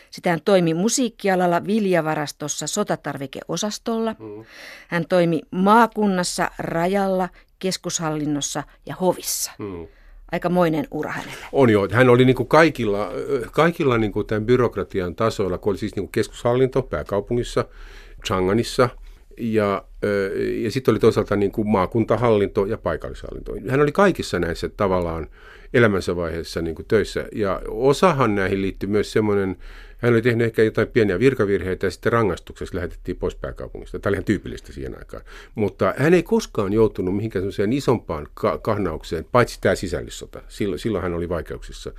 Sitten 0.10 0.30
hän 0.30 0.42
toimi 0.46 0.74
musiikkialalla 0.74 1.66
viljavarastossa 1.66 2.68
sotatarvikeosastolla. 2.68 4.16
Mm. 4.20 4.46
Hän 4.88 5.06
toimi 5.10 5.42
maakunnassa, 5.52 6.52
rajalla, 6.60 7.30
keskushallinnossa 7.60 8.64
ja 8.86 8.96
hovissa. 8.96 9.52
Mm 9.58 9.88
aikamoinen 10.32 10.88
ura 10.92 11.12
hänelle. 11.12 11.46
On 11.52 11.70
joo. 11.70 11.88
Hän 11.92 12.10
oli 12.10 12.26
niin 12.26 12.36
kuin 12.36 12.48
kaikilla, 12.48 13.10
kaikilla 13.52 13.98
niin 13.98 14.12
kuin 14.12 14.28
tämän 14.28 14.46
byrokratian 14.46 15.16
tasoilla, 15.16 15.58
kun 15.58 15.72
oli 15.72 15.78
siis 15.78 15.96
niin 15.96 16.04
kuin 16.04 16.12
keskushallinto 16.12 16.82
pääkaupungissa, 16.82 17.66
Changanissa– 18.26 18.90
ja 19.38 19.86
ja 20.64 20.72
sitten 20.72 20.92
oli 20.92 21.00
toisaalta 21.00 21.36
niin 21.36 21.52
kuin 21.52 21.68
maakuntahallinto 21.68 22.66
ja 22.66 22.78
paikallishallinto. 22.78 23.54
Hän 23.70 23.82
oli 23.82 23.92
kaikissa 23.92 24.40
näissä 24.40 24.70
tavallaan 24.70 25.28
elämänsä 25.74 26.16
vaiheessa 26.16 26.62
niin 26.62 26.76
kuin 26.76 26.86
töissä. 26.88 27.26
Ja 27.36 27.62
osahan 27.68 28.36
näihin 28.36 28.62
liittyy 28.62 28.90
myös 28.90 29.12
semmoinen 29.12 29.58
hän 29.98 30.14
oli 30.14 30.22
tehnyt 30.22 30.48
ehkä 30.48 30.64
jotain 30.64 30.88
pieniä 30.88 31.20
virkavirheitä 31.20 31.88
ja 31.88 31.92
sitten 31.92 32.12
rangaistuksessa 32.12 32.76
lähetettiin 32.76 33.18
pois 33.18 33.36
pääkaupungista. 33.36 34.00
Tämä 34.00 34.12
oli 34.12 34.16
ihan 34.16 34.26
tyypillistä 34.26 34.74
siihen 34.74 34.98
aikaan. 34.98 35.24
Mutta 35.56 35.94
hän 35.98 36.14
ei 36.14 36.24
koskaan 36.24 36.74
joutunut 36.74 37.16
mihinkään 37.16 37.42
sellaiseen 37.42 37.74
isompaan 37.74 38.28
ka- 38.34 38.58
kahnaukseen, 38.58 39.26
paitsi 39.32 39.62
tämä 39.62 39.76
sisällissota. 39.76 40.42
Silloin, 40.48 40.80
silloin 40.80 41.04
hän 41.04 41.14
oli 41.14 41.30
vaikeuksissa. 41.30 41.92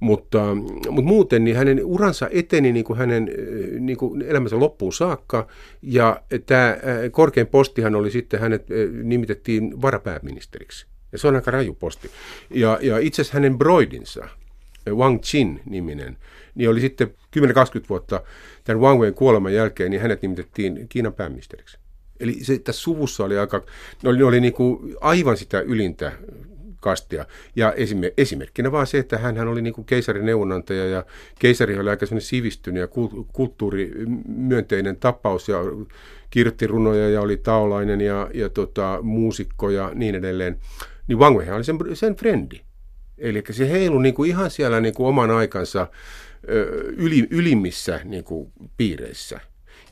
Mutta, 0.00 0.54
mutta 0.90 1.08
muuten 1.08 1.44
niin 1.44 1.56
hänen 1.56 1.84
uransa 1.84 2.28
eteni 2.32 2.72
niin 2.72 2.84
kuin 2.84 2.98
hänen 2.98 3.30
niin 3.80 3.96
kuin 3.96 4.22
elämänsä 4.22 4.58
loppuun 4.58 4.92
saakka. 4.92 5.46
Ja 5.82 6.22
tämä 6.46 6.68
äh, 6.68 6.78
korkein 7.34 7.46
postihan 7.46 7.94
oli 7.94 8.10
sitten, 8.10 8.40
hänet 8.40 8.62
äh, 8.62 9.02
nimitettiin 9.02 9.82
varapääministeriksi. 9.82 10.86
Ja 11.12 11.18
se 11.18 11.28
on 11.28 11.34
aika 11.34 11.50
raju 11.50 11.74
posti. 11.74 12.10
Ja, 12.50 12.78
ja 12.82 12.98
itse 12.98 13.22
asiassa 13.22 13.34
hänen 13.34 13.58
broidinsa, 13.58 14.28
Wang 14.90 15.20
Chin-niminen, 15.20 16.16
niin 16.54 16.70
oli 16.70 16.80
sitten 16.80 17.14
10-20 17.38 17.40
vuotta 17.88 18.22
tämän 18.64 18.80
Wang 18.80 19.00
Wein 19.00 19.14
kuoleman 19.14 19.54
jälkeen, 19.54 19.90
niin 19.90 20.02
hänet 20.02 20.22
nimitettiin 20.22 20.88
Kiinan 20.88 21.14
pääministeriksi. 21.14 21.78
Eli 22.20 22.44
se 22.44 22.58
tässä 22.58 22.82
suvussa 22.82 23.24
oli 23.24 23.38
aika, 23.38 23.62
ne 24.02 24.08
oli, 24.08 24.18
ne 24.18 24.24
oli 24.24 24.40
niin 24.40 24.52
kuin 24.52 24.96
aivan 25.00 25.36
sitä 25.36 25.60
ylintä 25.60 26.12
kastia. 26.84 27.26
Ja 27.56 27.74
esimerkkinä 28.16 28.72
vaan 28.72 28.86
se, 28.86 28.98
että 28.98 29.18
hän, 29.18 29.48
oli 29.48 29.62
niin 29.62 29.84
keisarin 29.86 30.26
neuvonantaja 30.26 30.86
ja 30.86 31.04
keisari 31.38 31.78
oli 31.78 31.90
aika 31.90 32.06
sivistynyt 32.18 32.80
ja 32.80 32.88
kulttuurimyönteinen 33.32 34.96
tapaus 34.96 35.48
ja 35.48 35.58
kirjoitti 36.30 36.66
runoja 36.66 37.08
ja 37.08 37.20
oli 37.20 37.36
taolainen 37.36 38.00
ja, 38.00 38.30
ja 38.34 38.48
tota, 38.48 38.98
muusikko 39.02 39.70
ja 39.70 39.90
niin 39.94 40.14
edelleen. 40.14 40.58
Niin 41.06 41.18
Wang 41.18 41.38
Wei 41.38 41.50
oli 41.50 41.64
sen, 41.64 41.78
sen 41.94 42.16
frendi. 42.16 42.60
Eli 43.18 43.42
se 43.50 43.70
heilu 43.70 43.98
niin 43.98 44.14
kuin 44.14 44.30
ihan 44.30 44.50
siellä 44.50 44.80
niin 44.80 44.94
kuin 44.94 45.06
oman 45.06 45.30
aikansa 45.30 45.86
yli, 46.96 47.26
ylimmissä 47.30 48.00
niin 48.04 48.24
kuin, 48.24 48.52
piireissä. 48.76 49.40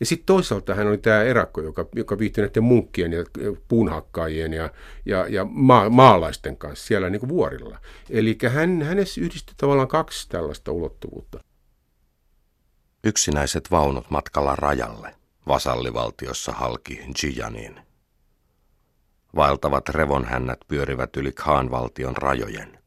Ja 0.01 0.07
sitten 0.07 0.27
toisaalta 0.27 0.75
hän 0.75 0.87
oli 0.87 0.99
tämä 0.99 1.23
erakko, 1.23 1.61
joka, 1.61 1.87
joka 1.95 2.19
viihtyi 2.19 2.45
näiden 2.45 2.65
munkkien 2.65 3.13
ja 3.13 3.25
puunhakkaajien 3.69 4.53
ja, 4.53 4.71
ja, 5.07 5.27
ja 5.29 5.45
maa, 5.45 5.91
maalaisten 5.91 6.57
kanssa 6.57 6.87
siellä 6.87 7.11
niin 7.11 7.21
kuin 7.21 7.31
vuorilla. 7.31 7.79
Eli 8.11 8.39
hän, 8.49 8.83
hänessä 8.83 9.21
yhdistyi 9.21 9.55
tavallaan 9.57 9.89
kaksi 9.89 10.29
tällaista 10.29 10.73
ulottuvuutta. 10.73 11.39
Yksinäiset 13.05 13.71
vaunut 13.71 14.11
matkalla 14.11 14.57
rajalle, 14.57 15.15
vasallivaltiossa 15.49 16.53
halki 16.53 17.01
Jiyaniin. 17.23 17.81
Vaeltavat 19.37 19.89
revonhännät 19.89 20.59
pyörivät 20.69 21.17
yli 21.17 21.33
Khaan-valtion 21.33 22.17
rajojen. 22.17 22.79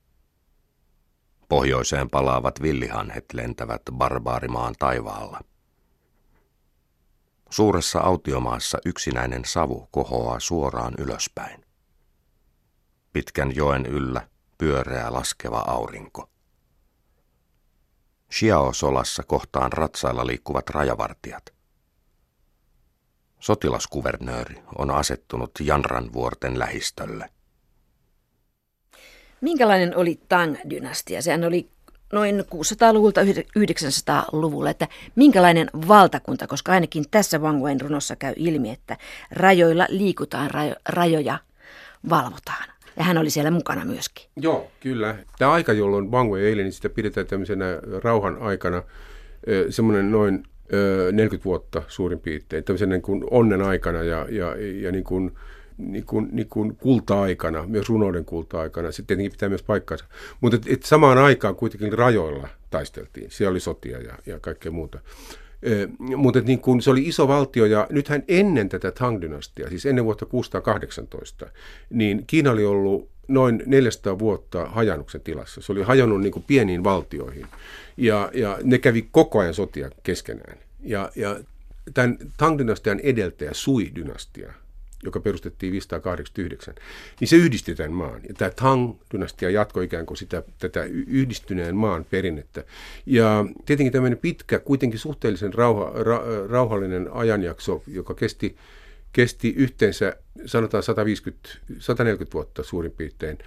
Pohjoiseen 1.50 2.10
palaavat 2.10 2.62
villihanhet 2.62 3.26
lentävät 3.34 3.82
barbaarimaan 3.92 4.76
taivaalla. 4.80 5.42
Suuressa 7.50 8.00
autiomaassa 8.00 8.78
yksinäinen 8.86 9.46
savu 9.46 9.88
kohoaa 9.92 10.40
suoraan 10.40 10.94
ylöspäin. 10.98 11.66
Pitkän 13.14 13.56
joen 13.56 13.86
yllä 13.86 14.28
pyöreä 14.58 15.14
laskeva 15.14 15.60
aurinko. 15.68 16.30
Xiao-solassa 18.32 19.24
kohtaan 19.24 19.74
ratsailla 19.74 20.28
liikkuvat 20.28 20.70
rajavartijat. 20.70 21.54
Sotilaskuvernööri 23.40 24.64
on 24.78 24.92
asettunut 24.92 25.52
Janran 25.60 26.14
vuorten 26.14 26.60
lähistölle. 26.60 27.30
Minkälainen 29.42 29.98
oli 29.98 30.20
Tang-dynastia? 30.30 31.22
Sehän 31.22 31.44
oli 31.44 31.70
noin 32.16 32.40
600-luvulta 32.40 33.22
900-luvulla, 33.60 34.70
että 34.70 34.88
minkälainen 35.16 35.70
valtakunta, 35.88 36.48
koska 36.48 36.72
ainakin 36.72 37.06
tässä 37.12 37.40
Wang 37.40 37.64
Wein 37.64 37.82
runossa 37.82 38.16
käy 38.16 38.34
ilmi, 38.38 38.70
että 38.70 38.98
rajoilla 39.32 39.86
liikutaan, 39.90 40.52
rajo, 40.52 40.76
rajoja 40.90 41.38
valvotaan. 42.10 42.70
Ja 42.98 43.04
hän 43.04 43.18
oli 43.18 43.30
siellä 43.30 43.52
mukana 43.52 43.86
myöskin. 43.86 44.26
Joo, 44.36 44.72
kyllä. 44.80 45.16
Tämä 45.40 45.52
aika, 45.52 45.74
jolloin 45.74 46.12
Wei 46.12 46.46
eilen, 46.46 46.66
niin 46.66 46.74
sitä 46.74 46.90
pidetään 46.90 47.28
tämmöisenä 47.28 47.66
rauhan 48.04 48.38
aikana, 48.42 48.84
semmoinen 49.70 50.12
noin 50.12 50.44
40 51.12 51.46
vuotta 51.46 51.84
suurin 51.88 52.20
piirtein, 52.20 52.64
tämmöisen 52.64 52.90
niin 52.90 53.02
kuin 53.02 53.24
onnen 53.32 53.62
aikana 53.62 54.04
ja, 54.04 54.28
ja, 54.30 54.56
ja 54.82 54.92
niin 54.92 55.04
kuin 55.04 55.32
niin 55.78 56.06
kuin, 56.06 56.30
niin 56.32 56.50
kuin 56.50 56.76
kulta-aikana, 56.76 57.68
myös 57.68 57.90
runouden 57.90 58.26
kulta-aikana. 58.26 58.92
Se 58.92 59.04
tietenkin 59.04 59.32
pitää 59.32 59.50
myös 59.50 59.64
paikkansa. 59.64 60.06
Mutta 60.42 60.56
et, 60.56 60.64
et 60.68 60.84
samaan 60.84 61.18
aikaan 61.18 61.56
kuitenkin 61.56 61.94
rajoilla 61.94 62.48
taisteltiin. 62.70 63.32
Siellä 63.32 63.52
oli 63.52 63.60
sotia 63.60 64.02
ja, 64.02 64.14
ja 64.26 64.40
kaikkea 64.40 64.72
muuta. 64.72 65.00
E, 65.64 65.72
mutta 66.16 66.42
niin 66.42 66.60
kun 66.60 66.82
se 66.82 66.90
oli 66.90 67.08
iso 67.08 67.28
valtio 67.28 67.66
ja 67.66 67.88
nythän 67.90 68.24
ennen 68.28 68.70
tätä 68.70 68.90
Tang-dynastiaa, 68.92 69.70
siis 69.70 69.86
ennen 69.86 70.06
vuotta 70.06 70.26
618, 70.26 71.48
niin 71.90 72.24
Kiina 72.28 72.52
oli 72.52 72.66
ollut 72.66 73.10
noin 73.28 73.64
400 73.66 74.20
vuotta 74.20 74.66
hajannuksen 74.66 75.22
tilassa. 75.22 75.62
Se 75.62 75.72
oli 75.72 75.82
hajonnut 75.84 76.22
niin 76.22 76.32
kuin 76.32 76.44
pieniin 76.48 76.84
valtioihin 76.84 77.48
ja, 77.98 78.32
ja 78.34 78.58
ne 78.64 78.78
kävi 78.78 79.08
koko 79.12 79.40
ajan 79.40 79.54
sotia 79.54 79.90
keskenään. 80.04 80.58
Ja, 80.80 81.12
ja 81.16 81.40
tämän 81.94 82.18
Tang-dynastian 82.38 83.00
edeltäjä 83.04 83.52
Sui-dynastia, 83.54 84.54
joka 85.04 85.20
perustettiin 85.20 85.72
589, 85.72 86.76
niin 87.20 87.28
se 87.28 87.36
yhdisti 87.36 87.76
tämän 87.76 87.92
maan. 87.92 88.22
Ja 88.28 88.34
tämä 88.34 88.52
Tang-dynastia 88.52 89.50
jatkoi 89.50 89.86
ikään 89.86 90.06
kuin 90.06 90.18
sitä, 90.18 90.44
tätä 90.60 90.84
yhdistyneen 91.08 91.76
maan 91.76 92.06
perinnettä. 92.06 92.64
Ja 93.06 93.46
tietenkin 93.66 93.94
tämmöinen 93.94 94.18
pitkä, 94.18 94.60
kuitenkin 94.60 95.00
suhteellisen 95.00 95.54
rauha, 95.54 95.92
ra, 96.04 96.22
rauhallinen 96.48 97.10
ajanjakso, 97.12 97.84
joka 97.88 98.14
kesti, 98.14 98.56
kesti 99.14 99.50
yhteensä 99.58 100.16
sanotaan 100.46 100.84
150, 100.84 101.50
140 101.80 102.34
vuotta 102.34 102.64
suurin 102.64 102.92
piirtein, 102.92 103.38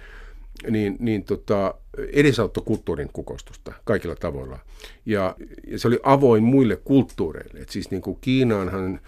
niin, 0.69 0.95
niin 0.99 1.23
tota, 1.23 1.73
edesauttoi 1.97 2.63
kulttuurin 2.65 3.09
kukoistusta 3.13 3.73
kaikilla 3.83 4.15
tavoilla. 4.15 4.59
Ja, 5.05 5.35
ja 5.67 5.79
se 5.79 5.87
oli 5.87 5.99
avoin 6.03 6.43
muille 6.43 6.75
kulttuureille. 6.75 7.59
Et 7.59 7.69
siis 7.69 7.91
niin 7.91 8.01
kuin 8.01 8.17
Kiinaanhan 8.21 8.99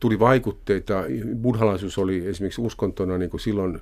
tuli 0.00 0.18
vaikutteita. 0.18 1.04
Buddhalaisuus 1.42 1.98
oli 1.98 2.26
esimerkiksi 2.26 2.60
uskontona 2.60 3.18
niin 3.18 3.30
kuin 3.30 3.40
silloin 3.40 3.80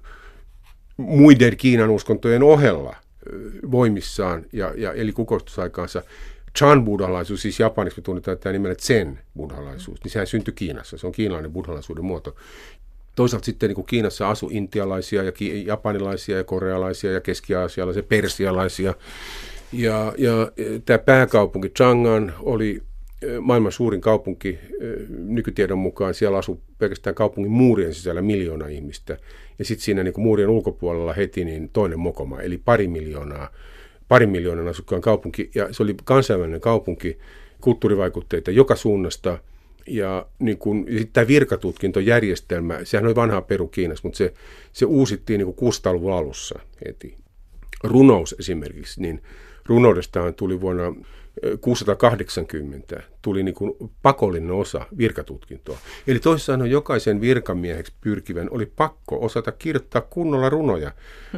muiden 0.96 1.56
Kiinan 1.56 1.90
uskontojen 1.90 2.42
ohella 2.42 2.96
voimissaan 3.70 4.44
ja, 4.52 4.72
ja 4.76 4.92
eli 4.92 5.12
kukoistusaikaansa. 5.12 6.02
Chan 6.58 6.84
buddhalaisuus, 6.84 7.42
siis 7.42 7.60
japaniksi 7.60 8.00
me 8.00 8.02
tunnetaan 8.02 8.38
tämä 8.38 8.52
nimellä 8.52 8.74
Zen 8.74 9.18
buddhalaisuus, 9.36 10.04
niin 10.04 10.12
sehän 10.12 10.26
syntyi 10.26 10.54
Kiinassa. 10.54 10.98
Se 10.98 11.06
on 11.06 11.12
kiinalainen 11.12 11.52
buddhalaisuuden 11.52 12.04
muoto. 12.04 12.36
Toisaalta 13.16 13.44
sitten 13.44 13.68
niin 13.68 13.74
kuin 13.74 13.86
Kiinassa 13.86 14.30
asui 14.30 14.50
intialaisia 14.52 15.22
ja 15.22 15.32
ki- 15.32 15.66
japanilaisia 15.66 16.36
ja 16.36 16.44
korealaisia 16.44 17.12
ja 17.12 17.20
keski-aasialaisia, 17.20 18.02
persialaisia. 18.02 18.94
Ja, 19.72 20.12
ja 20.18 20.32
tämä 20.84 20.98
pääkaupunki 20.98 21.68
Chang'an 21.68 22.32
oli 22.40 22.82
maailman 23.40 23.72
suurin 23.72 24.00
kaupunki 24.00 24.58
nykytiedon 25.08 25.78
mukaan. 25.78 26.14
Siellä 26.14 26.38
asuu 26.38 26.60
pelkästään 26.78 27.14
kaupungin 27.14 27.52
muurien 27.52 27.94
sisällä 27.94 28.22
miljoona 28.22 28.66
ihmistä. 28.66 29.18
Ja 29.58 29.64
sitten 29.64 29.84
siinä 29.84 30.02
niin 30.02 30.14
muurien 30.16 30.48
ulkopuolella 30.48 31.12
heti 31.12 31.44
niin 31.44 31.70
toinen 31.72 31.98
mokoma, 31.98 32.40
eli 32.40 32.58
pari 32.58 32.88
miljoonaa, 32.88 33.50
pari 34.08 34.26
miljoonan 34.26 34.68
asukkaan 34.68 35.02
kaupunki. 35.02 35.50
Ja 35.54 35.72
se 35.72 35.82
oli 35.82 35.94
kansainvälinen 36.04 36.60
kaupunki, 36.60 37.18
kulttuurivaikutteita 37.60 38.50
joka 38.50 38.76
suunnasta. 38.76 39.38
Ja, 39.86 40.26
niin 40.38 40.58
kun, 40.58 40.84
ja 40.88 40.98
sitten 40.98 41.12
tämä 41.12 41.28
virkatutkintojärjestelmä, 41.28 42.80
sehän 42.84 43.06
oli 43.06 43.14
vanhaa 43.14 43.42
Peru 43.42 43.68
Kiinassa, 43.68 44.08
mutta 44.08 44.18
se, 44.18 44.34
se 44.72 44.84
uusittiin 44.84 45.38
niin 45.38 45.54
600-luvun 45.54 46.12
alussa 46.12 46.58
heti. 46.86 47.16
Runous 47.84 48.34
esimerkiksi, 48.38 49.02
niin 49.02 49.22
runoudestaan 49.66 50.34
tuli 50.34 50.60
vuonna 50.60 50.94
680 51.60 53.02
tuli 53.22 53.42
niin 53.42 53.54
kuin 53.54 53.72
pakollinen 54.02 54.50
osa 54.50 54.86
virkatutkintoa. 54.98 55.78
Eli 56.06 56.20
sanoen 56.36 56.70
jokaisen 56.70 57.20
virkamieheksi 57.20 57.92
pyrkivän 58.00 58.48
oli 58.50 58.66
pakko 58.66 59.24
osata 59.24 59.52
kirjoittaa 59.52 60.02
kunnolla 60.02 60.48
runoja, 60.48 60.92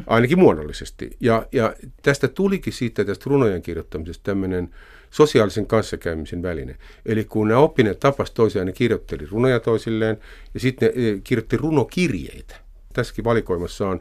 ainakin 0.06 0.38
muodollisesti. 0.38 1.16
Ja, 1.20 1.46
ja 1.52 1.74
tästä 2.02 2.28
tulikin 2.28 2.72
siitä 2.72 3.04
tästä 3.04 3.24
runojen 3.26 3.62
kirjoittamisesta 3.62 4.24
tämmöinen 4.24 4.74
sosiaalisen 5.10 5.66
kanssakäymisen 5.66 6.42
väline. 6.42 6.76
Eli 7.06 7.24
kun 7.24 7.48
nämä 7.48 7.60
oppineet 7.60 8.00
tapas 8.00 8.30
toisiaan, 8.30 8.66
ne 8.66 8.72
kirjoitteli 8.72 9.26
runoja 9.26 9.60
toisilleen 9.60 10.18
ja 10.54 10.60
sitten 10.60 10.92
ne 10.96 11.10
eh, 11.10 11.20
kirjoitti 11.24 11.56
runokirjeitä. 11.56 12.63
Tässäkin 12.94 13.24
valikoimassa 13.24 13.88
on 13.88 14.00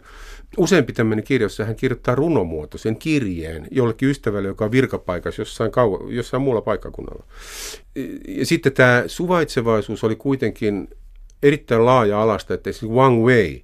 useampi 0.58 0.94
tämmöinen 0.94 1.26
kirja, 1.26 1.46
jossa 1.46 1.66
hän 1.66 1.76
kirjoittaa 1.76 2.16
runomuotoisen 2.16 2.96
kirjeen 2.96 3.68
jollekin 3.72 4.10
ystävälle, 4.10 4.48
joka 4.48 4.66
on 4.66 4.72
virkapaikassa 4.72 5.42
jossain, 5.42 5.72
kauan, 5.72 6.16
jossain 6.16 6.44
muulla 6.44 6.62
paikkakunnalla. 6.62 7.26
Ja 8.28 8.46
sitten 8.46 8.74
tämä 8.74 9.04
suvaitsevaisuus 9.08 10.04
oli 10.04 10.16
kuitenkin 10.16 10.88
erittäin 11.44 11.86
laaja-alasta, 11.86 12.54
että 12.54 12.70
esimerkiksi 12.70 12.98
Wang 12.98 13.26
Wei, 13.26 13.64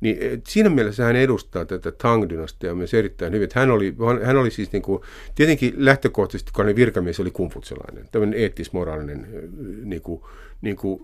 niin 0.00 0.42
siinä 0.48 0.68
mielessä 0.68 1.04
hän 1.04 1.16
edustaa 1.16 1.64
tätä 1.64 1.90
Tang-dynastiaa 1.90 2.74
myös 2.74 2.94
erittäin 2.94 3.32
hyvin. 3.32 3.48
Hän 3.54 3.70
oli, 3.70 3.94
hän 4.24 4.36
oli 4.36 4.50
siis 4.50 4.72
niin 4.72 4.82
kuin, 4.82 5.02
tietenkin 5.34 5.74
lähtökohtaisesti, 5.76 6.52
kun 6.54 6.64
hän 6.64 6.76
virkamies 6.76 7.20
oli 7.20 7.30
kumfutselainen, 7.30 8.08
tämmöinen 8.12 8.40
eettis-moraalinen 8.40 9.26
niin 9.84 10.02
kuin, 10.02 10.20
niin 10.62 10.76
kuin, 10.76 11.00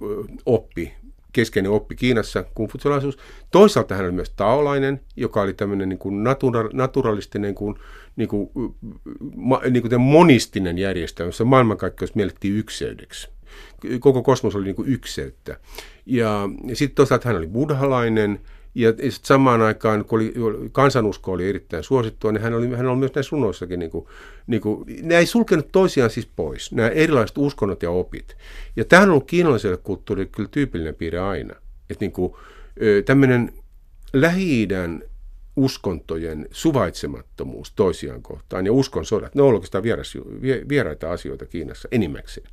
oppi, 0.47 0.93
keskeinen 1.35 1.73
oppi 1.73 1.97
Kiinassa, 1.97 2.45
kumfutselaisuus. 2.55 3.19
Toisaalta 3.51 3.95
hän 3.95 4.05
oli 4.05 4.13
myös 4.13 4.31
taolainen, 4.31 5.01
joka 5.17 5.43
oli 5.43 5.55
tämmöinen 5.55 5.89
niin 5.89 5.99
kuin 5.99 6.25
natura, 6.25 6.69
naturalistinen, 6.73 7.55
kuin, 7.55 7.75
niin 8.17 8.29
kuin, 8.29 8.51
ma, 9.37 9.61
niin 9.71 9.83
kuin 9.83 10.01
monistinen 10.01 10.79
järjestelmä, 10.79 11.29
jossa 11.29 11.45
maailmankaikkeus 11.45 12.15
miellettiin 12.15 12.57
ykseydeksi. 12.57 13.29
Koko 14.01 14.23
kosmos 14.23 14.55
oli 14.55 14.65
niin 14.65 14.77
kuin 14.77 14.89
ykseyttä. 14.89 15.57
Ja, 16.07 16.49
ja 16.67 16.77
sitten 16.77 16.95
toisaalta 16.95 17.29
hän 17.29 17.37
oli 17.37 17.47
buddhalainen, 17.47 18.41
ja 18.75 18.93
samaan 19.23 19.63
aikaan, 19.63 20.05
kun 20.05 20.19
oli, 20.19 20.33
kansanusko 20.73 21.33
oli 21.33 21.49
erittäin 21.49 21.85
suosittua, 21.85 22.33
niin 22.33 22.43
hän 22.43 22.55
oli, 22.55 22.77
hän 22.77 22.87
oli 22.87 22.99
myös 22.99 23.15
näissä 23.15 23.37
runoissakin, 23.37 23.79
niin 23.79 23.91
kuin, 23.91 24.07
niin 24.47 24.61
kuin, 24.61 24.85
ne 25.03 25.19
ei 25.19 25.27
sulkenut 25.27 25.69
toisiaan 25.73 26.11
siis 26.11 26.29
pois, 26.37 26.73
nämä 26.73 26.89
erilaiset 26.89 27.39
uskonnot 27.39 27.83
ja 27.83 27.91
opit. 27.91 28.37
Ja 28.77 28.85
tämä 28.85 29.03
on 29.03 29.11
ollut 29.11 29.27
kiinalaiselle 29.27 29.77
kulttuurille 29.77 30.31
kyllä 30.33 30.49
tyypillinen 30.53 30.95
piirre 30.95 31.19
aina. 31.19 31.55
Että 31.91 32.05
niin 32.05 32.13
kuin, 32.13 32.33
tämmöinen 33.05 33.53
Lähi-idän 34.13 35.03
uskontojen 35.57 36.49
suvaitsemattomuus 36.51 37.73
toisiaan 37.73 38.23
kohtaan 38.23 38.67
ja 38.67 38.73
uskon 38.73 39.05
sodat, 39.05 39.35
ne 39.35 39.43
on 39.43 39.55
oikeastaan 39.55 39.85
vieras, 39.85 40.15
vieraita 40.69 41.13
asioita 41.13 41.47
Kiinassa 41.47 41.89
enimmäkseen. 41.93 42.47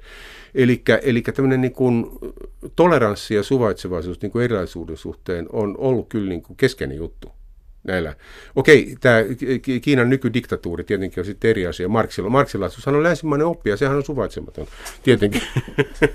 Eli 1.03 1.21
tämmöinen 1.21 1.61
niin 1.61 1.73
kuin 1.73 2.05
toleranssi 2.75 3.35
ja 3.35 3.43
suvaitsevaisuus 3.43 4.21
niin 4.21 4.31
kuin 4.31 4.43
erilaisuuden 4.43 4.97
suhteen 4.97 5.47
on 5.51 5.75
ollut 5.77 6.09
kyllä 6.09 6.29
niin 6.29 6.41
kuin 6.41 6.57
keskeinen 6.57 6.97
juttu 6.97 7.31
näillä. 7.83 8.15
Okei, 8.55 8.95
tämä 8.99 9.17
Kiinan 9.81 10.09
nykydiktatuuri 10.09 10.83
tietenkin 10.83 11.21
on 11.21 11.25
sitten 11.25 11.49
eri 11.49 11.67
asia. 11.67 11.89
Marksilla, 11.89 12.29
marksilaisuushan 12.29 12.95
on 12.95 13.03
länsimainen 13.03 13.47
oppija, 13.47 13.77
sehän 13.77 13.97
on 13.97 14.05
suvaitsematon, 14.05 14.67
tietenkin. 15.03 15.41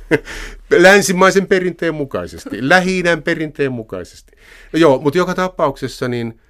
Länsimaisen 0.78 1.46
perinteen 1.46 1.94
mukaisesti, 1.94 2.68
lähi 2.68 3.02
perinteen 3.24 3.72
mukaisesti. 3.72 4.32
No 4.72 4.78
joo, 4.78 4.98
mutta 4.98 5.18
joka 5.18 5.34
tapauksessa 5.34 6.08
niin 6.08 6.40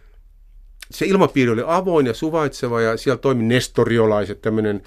se 0.91 1.07
ilmapiiri 1.07 1.51
oli 1.51 1.63
avoin 1.67 2.07
ja 2.07 2.15
suvaitseva 2.15 2.81
ja 2.81 2.97
siellä 2.97 3.19
toimi 3.19 3.43
nestoriolaiset, 3.43 4.41
tämmöinen 4.41 4.83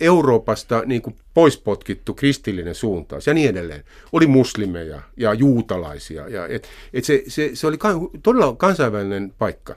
Euroopasta 0.00 0.82
niin 0.86 1.02
kuin 1.02 1.16
poispotkittu 1.34 2.14
kristillinen 2.14 2.74
suuntaus 2.74 3.26
ja 3.26 3.34
niin 3.34 3.50
edelleen. 3.50 3.84
Oli 4.12 4.26
muslimeja 4.26 5.02
ja 5.16 5.34
juutalaisia. 5.34 6.28
Ja 6.28 6.46
et, 6.46 6.68
et 6.92 7.04
se, 7.04 7.22
se, 7.28 7.50
se 7.54 7.66
oli 7.66 7.78
todella 8.22 8.56
kansainvälinen 8.56 9.32
paikka. 9.38 9.76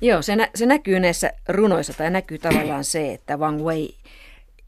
Joo, 0.00 0.22
se, 0.22 0.36
nä, 0.36 0.48
se 0.54 0.66
näkyy 0.66 1.00
näissä 1.00 1.32
runoissa, 1.48 1.92
tai 1.92 2.10
näkyy 2.10 2.38
tavallaan 2.38 2.84
se, 2.84 3.12
että 3.12 3.36
Wang 3.36 3.62
Wei 3.62 3.94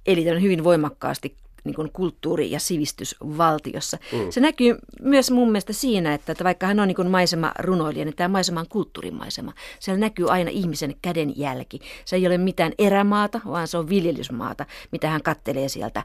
eli 0.07 0.43
hyvin 0.43 0.65
voimakkaasti 0.65 1.37
niin 1.65 1.75
kuin 1.75 1.91
kulttuuri- 1.93 2.51
ja 2.51 2.61
sivistysvaltiossa. 2.61 3.99
Mm. 4.13 4.31
Se 4.31 4.41
näkyy 4.41 4.79
myös 5.03 5.31
mun 5.31 5.49
mielestä 5.49 5.73
siinä, 5.73 6.15
että, 6.15 6.33
että 6.33 6.45
vaikka 6.45 6.67
hän 6.67 6.81
on 6.81 6.89
niin 6.89 6.97
kuin 6.97 7.11
maisema 7.11 7.53
runoilija, 7.59 8.05
niin 8.05 8.17
tämä 8.17 8.29
maisema 8.29 8.61
on 8.61 8.69
kulttuurimaisema. 8.69 9.53
Siellä 9.81 10.01
näkyy 10.01 10.31
aina 10.31 10.51
ihmisen 10.51 10.95
kädenjälki. 11.03 11.81
Se 12.05 12.17
ei 12.17 12.27
ole 12.27 12.39
mitään 12.39 12.73
erämaata, 12.79 13.41
vaan 13.47 13.69
se 13.69 13.79
on 13.79 13.89
viljelysmaata, 13.89 14.67
mitä 14.93 15.09
hän 15.11 15.23
kattelee 15.23 15.69
sieltä 15.69 16.05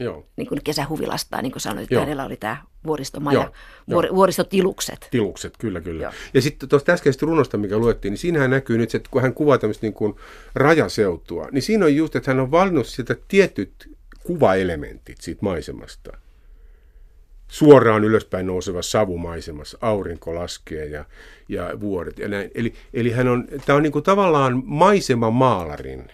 Joo. 0.00 0.26
Niin 0.36 0.48
kuin 0.48 0.60
kesähuvilastaan, 0.64 1.42
niin 1.42 1.52
kuin 1.52 1.60
sanoit, 1.60 1.84
että 1.84 2.00
hänellä 2.00 2.24
oli 2.24 2.36
tämä 2.36 2.56
vuoristomaja, 2.86 3.52
vuor, 3.90 4.06
vuoristotilukset. 4.14 5.08
Tilukset, 5.10 5.56
kyllä, 5.58 5.80
kyllä. 5.80 6.02
Joo. 6.02 6.12
Ja 6.34 6.42
sitten 6.42 6.68
tuosta 6.68 6.92
äskeisestä 6.92 7.26
runosta, 7.26 7.56
mikä 7.56 7.78
luettiin, 7.78 8.12
niin 8.12 8.18
siinähän 8.18 8.50
näkyy 8.50 8.78
nyt 8.78 8.90
se, 8.90 8.96
että 8.96 9.08
kun 9.10 9.22
hän 9.22 9.34
kuvaa 9.34 9.58
tämmöistä 9.58 9.86
niin 9.86 9.94
kuin 9.94 10.14
rajaseutua, 10.54 11.48
niin 11.52 11.62
siinä 11.62 11.84
on 11.84 11.96
just, 11.96 12.16
että 12.16 12.30
hän 12.30 12.40
on 12.40 12.50
valinnut 12.50 12.86
sitä 12.86 13.16
tietyt 13.28 13.97
kuvaelementit 14.28 15.20
siitä 15.20 15.38
maisemasta. 15.42 16.12
Suoraan 17.48 18.04
ylöspäin 18.04 18.46
nouseva 18.46 18.82
savumaisemassa, 18.82 19.78
aurinko 19.80 20.34
laskee 20.34 20.86
ja, 20.86 21.04
ja 21.48 21.80
vuoret. 21.80 22.18
Ja 22.18 22.28
näin. 22.28 22.50
Eli, 22.54 22.72
eli 22.94 23.10
hän 23.10 23.28
on, 23.28 23.48
tämä 23.66 23.76
on 23.76 23.82
niin 23.82 23.92
kuin 23.92 24.02
tavallaan 24.02 24.62
maalarin 25.32 26.08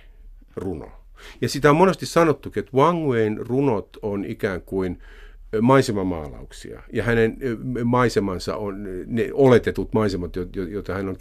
runo. 0.56 0.92
Ja 1.40 1.48
sitä 1.48 1.70
on 1.70 1.76
monesti 1.76 2.06
sanottukin, 2.06 2.60
että 2.60 2.76
Wang 2.76 3.08
Wein 3.08 3.46
runot 3.46 3.96
on 4.02 4.24
ikään 4.24 4.62
kuin 4.62 4.98
maisemamaalauksia. 5.60 6.82
Ja 6.92 7.02
hänen 7.02 7.36
maisemansa 7.84 8.56
on 8.56 8.86
ne 9.06 9.30
oletetut 9.32 9.92
maisemat, 9.92 10.36
joita, 10.72 10.94
hän 10.94 11.08
on, 11.08 11.16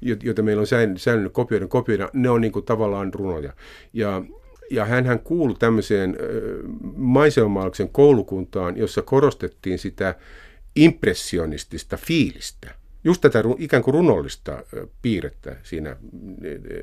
joita 0.00 0.42
meillä 0.42 0.60
on 0.60 0.96
säilynyt 0.96 1.32
kopioiden 1.32 1.68
kopioida, 1.68 2.08
ne 2.12 2.30
on 2.30 2.40
niin 2.40 2.52
kuin 2.52 2.64
tavallaan 2.64 3.14
runoja. 3.14 3.52
Ja 3.92 4.22
ja 4.70 4.84
hän 4.84 5.20
kuului 5.24 5.56
tämmöiseen 5.58 6.16
maisemamaalauksen 6.96 7.88
koulukuntaan, 7.88 8.76
jossa 8.76 9.02
korostettiin 9.02 9.78
sitä 9.78 10.14
impressionistista 10.76 11.96
fiilistä. 11.96 12.74
Just 13.04 13.20
tätä 13.20 13.42
ikään 13.58 13.82
kuin 13.82 13.94
runollista 13.94 14.64
piirrettä 15.02 15.56
siinä 15.62 15.96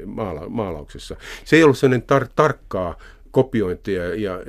maala- 0.05 0.49
maalauksessa. 0.49 1.15
Se 1.45 1.55
ei 1.55 1.63
ollut 1.63 1.77
sellainen 1.77 2.07
tar- 2.07 2.29
tarkkaa 2.35 2.97
kopiointia 3.31 4.15
ja 4.15 4.39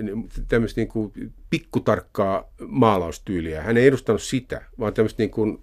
tämmöistä 0.49 0.81
niin 0.81 0.89
kuin 0.89 1.13
pikkutarkkaa 1.51 2.53
maalaustyyliä. 2.67 3.63
Hän 3.63 3.77
ei 3.77 3.87
edustanut 3.87 4.23
sitä, 4.23 4.63
vaan 4.79 4.95
tämmöistä 4.95 5.23
niin 5.23 5.31
kuin 5.31 5.59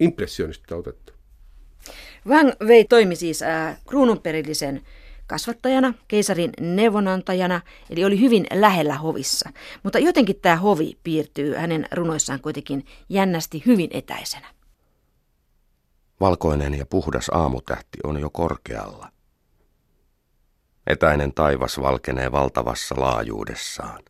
impressionista 0.00 0.76
otetta. 0.76 1.12
Wang 2.28 2.50
Wei 2.64 2.84
toimi 2.84 3.16
siis 3.16 3.42
äh, 3.42 3.78
kruununperillisen 3.88 4.80
kasvattajana, 5.30 5.94
keisarin 6.08 6.52
neuvonantajana, 6.60 7.60
eli 7.90 8.04
oli 8.04 8.20
hyvin 8.20 8.46
lähellä 8.52 8.94
hovissa. 8.94 9.50
Mutta 9.82 9.98
jotenkin 9.98 10.40
tämä 10.42 10.56
hovi 10.56 10.98
piirtyy 11.02 11.54
hänen 11.54 11.86
runoissaan 11.92 12.40
kuitenkin 12.40 12.86
jännästi 13.08 13.62
hyvin 13.66 13.90
etäisenä. 13.92 14.46
Valkoinen 16.20 16.74
ja 16.74 16.86
puhdas 16.86 17.30
aamutähti 17.34 17.98
on 18.04 18.20
jo 18.20 18.30
korkealla. 18.30 19.12
Etäinen 20.86 21.34
taivas 21.34 21.80
valkenee 21.80 22.32
valtavassa 22.32 22.94
laajuudessaan. 22.98 24.02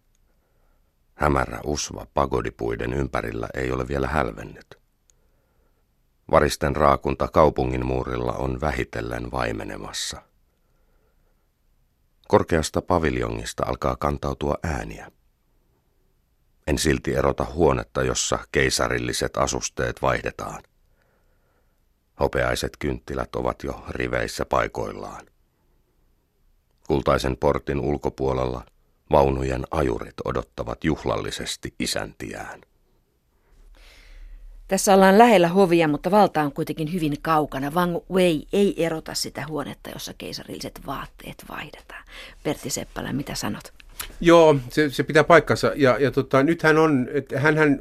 Hämärä 1.15 1.61
usva 1.65 2.07
pagodipuiden 2.15 2.93
ympärillä 2.93 3.49
ei 3.55 3.73
ole 3.73 3.89
vielä 3.89 4.09
hälvennyt. 4.09 4.67
Varisten 6.31 6.77
raakunta 6.77 7.29
kaupungin 7.29 7.87
muurilla 7.87 8.33
on 8.33 8.61
vähitellen 8.61 9.31
vaimenemassa. 9.31 10.30
Korkeasta 12.31 12.83
paviljongista 12.83 13.63
alkaa 13.67 13.97
kantautua 13.97 14.55
ääniä. 14.63 15.13
En 16.67 16.79
silti 16.79 17.15
erota 17.15 17.45
huonetta, 17.45 18.03
jossa 18.03 18.39
keisarilliset 18.53 19.37
asusteet 19.37 20.03
vaihdetaan. 20.03 20.63
Hopeaiset 22.21 22.77
kynttilät 22.79 23.37
ovat 23.37 23.63
jo 23.63 23.85
riveissä 23.89 24.45
paikoillaan. 24.45 25.27
Kultaisen 26.87 27.37
portin 27.37 27.81
ulkopuolella 27.81 28.65
vaunujen 29.11 29.65
ajurit 29.71 30.17
odottavat 30.25 30.85
juhlallisesti 30.85 31.75
isäntiään. 31.79 32.61
Tässä 34.71 34.95
ollaan 34.95 35.19
lähellä 35.19 35.49
hovia, 35.49 35.89
mutta 35.89 36.11
valta 36.11 36.43
on 36.43 36.53
kuitenkin 36.53 36.93
hyvin 36.93 37.17
kaukana. 37.23 37.71
Wang 37.71 37.97
Wei 38.13 38.47
ei 38.53 38.85
erota 38.85 39.15
sitä 39.15 39.45
huonetta, 39.49 39.91
jossa 39.91 40.15
keisarilliset 40.19 40.81
vaatteet 40.87 41.45
vaihdetaan. 41.49 42.05
Pertti 42.43 42.71
Seppälä, 42.71 43.13
mitä 43.13 43.35
sanot? 43.35 43.73
Joo, 44.21 44.57
se, 44.69 44.91
se 44.91 45.03
pitää 45.03 45.25
paikkansa. 45.25 45.73
Ja, 45.77 45.97
ja 45.99 46.11
tota, 46.11 46.43
nythän 46.43 46.79
on, 46.79 47.09
hänhän, 47.37 47.79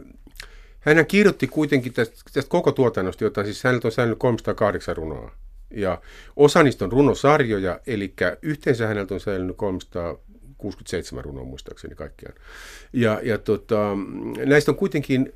hänhän 0.79 1.05
kirjoitti 1.05 1.47
kuitenkin 1.47 1.93
tästä, 1.93 2.15
tästä 2.33 2.49
koko 2.49 2.71
tuotannosta, 2.71 3.23
jota 3.23 3.43
siis 3.43 3.63
hänellä 3.63 3.81
on 3.83 3.91
säilynyt 3.91 4.19
308 4.19 4.95
runoa. 4.95 5.31
Ja 5.71 6.01
osa 6.35 6.63
niistä 6.63 6.85
on 6.85 6.91
runosarjoja, 6.91 7.79
eli 7.87 8.13
yhteensä 8.41 8.87
häneltä 8.87 9.13
on 9.13 9.19
säilynyt 9.19 9.57
300 9.57 10.17
67 10.59 11.23
runoa 11.23 11.43
muistaakseni 11.43 11.95
kaikkiaan. 11.95 12.35
Ja, 12.93 13.19
ja 13.23 13.37
tota, 13.37 13.97
näistä 14.45 14.71
on 14.71 14.77
kuitenkin 14.77 15.33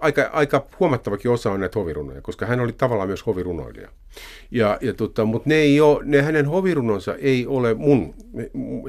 aika, 0.00 0.30
aika 0.32 0.66
huomattavakin 0.80 1.30
osa 1.30 1.52
on 1.52 1.60
näitä 1.60 1.78
hovirunoja, 1.78 2.22
koska 2.22 2.46
hän 2.46 2.60
oli 2.60 2.72
tavallaan 2.72 3.08
myös 3.08 3.26
hovirunoilija. 3.26 3.88
Ja, 4.50 4.78
ja 4.80 4.94
tota, 4.94 5.24
mutta 5.24 5.48
ne, 5.48 5.54
ei 5.54 5.80
ole, 5.80 6.00
ne 6.04 6.22
hänen 6.22 6.46
hovirunonsa 6.46 7.14
ei 7.14 7.46
ole 7.46 7.74
mun, 7.74 8.14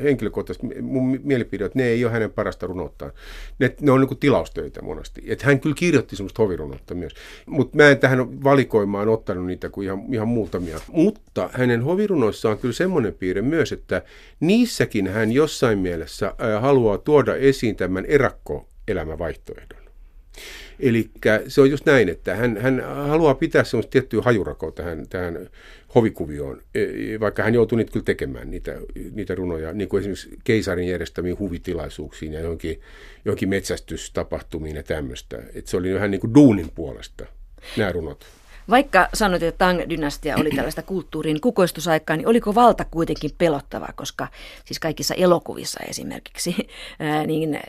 henkilökohtaisesti, 0.03 0.81
mun 0.81 1.19
mielipide, 1.23 1.65
että 1.65 1.79
ne 1.79 1.85
ei 1.85 2.05
ole 2.05 2.13
hänen 2.13 2.31
parasta 2.31 2.67
runottaan. 2.67 3.11
Ne, 3.59 3.75
ne 3.81 3.91
on 3.91 4.01
niin 4.01 4.17
tilaustöitä 4.17 4.81
monesti. 4.81 5.23
Et 5.25 5.41
hän 5.41 5.59
kyllä 5.59 5.75
kirjoitti 5.75 6.15
semmoista 6.15 6.43
hovirunnotta 6.43 6.95
myös. 6.95 7.13
Mutta 7.45 7.77
mä 7.77 7.89
en 7.89 7.97
tähän 7.97 8.43
valikoimaan 8.43 9.09
ottanut 9.09 9.45
niitä 9.45 9.69
kuin 9.69 9.85
ihan, 9.85 10.13
ihan 10.13 10.27
muutamia. 10.27 10.79
Mutta 10.91 11.49
hänen 11.53 11.81
hovirunoissaan 11.81 12.51
on 12.51 12.59
kyllä 12.59 12.73
semmoinen 12.73 13.13
piirre 13.13 13.41
myös, 13.41 13.71
että 13.71 14.01
niissäkin 14.39 15.07
hän 15.07 15.31
jossain 15.47 15.79
mielessä 15.79 16.35
haluaa 16.61 16.97
tuoda 16.97 17.35
esiin 17.35 17.75
tämän 17.75 18.05
erakkoelämävaihtoehdon. 18.05 19.87
Eli 20.79 21.09
se 21.47 21.61
on 21.61 21.69
just 21.69 21.85
näin, 21.85 22.09
että 22.09 22.35
hän, 22.35 22.57
hän 22.57 22.83
haluaa 23.07 23.35
pitää 23.35 23.63
semmoista 23.63 23.89
tiettyä 23.89 24.21
hajurakoa 24.21 24.71
tähän, 24.71 25.05
tähän 25.09 25.49
hovikuvioon, 25.95 26.61
e, 26.75 26.85
vaikka 27.19 27.43
hän 27.43 27.53
joutui 27.53 27.77
niitä 27.77 27.91
kyllä 27.91 28.03
tekemään, 28.03 28.51
niitä, 28.51 28.75
niitä 29.11 29.35
runoja, 29.35 29.73
niin 29.73 29.89
kuin 29.89 29.99
esimerkiksi 29.99 30.29
keisarin 30.43 30.87
järjestämiin 30.87 31.39
huvitilaisuuksiin 31.39 32.33
ja 32.33 32.39
johonkin, 32.39 32.81
johonkin 33.25 33.49
metsästystapahtumiin 33.49 34.75
ja 34.75 34.83
tämmöistä. 34.83 35.37
Että 35.53 35.71
se 35.71 35.77
oli 35.77 35.93
vähän 35.93 36.11
niin 36.11 36.21
kuin 36.21 36.33
duunin 36.33 36.71
puolesta, 36.75 37.25
nämä 37.77 37.91
runot. 37.91 38.25
Vaikka 38.69 39.09
sanoit, 39.13 39.43
että 39.43 39.65
Tang-dynastia 39.65 40.41
oli 40.41 40.49
tällaista 40.49 40.81
kulttuurin 40.81 41.41
kukoistusaikaa, 41.41 42.17
niin 42.17 42.27
oliko 42.27 42.55
valta 42.55 42.85
kuitenkin 42.85 43.31
pelottava, 43.37 43.87
koska 43.95 44.27
siis 44.65 44.79
kaikissa 44.79 45.13
elokuvissa 45.13 45.79
esimerkiksi, 45.89 46.55
ää, 46.99 47.25
niin 47.25 47.59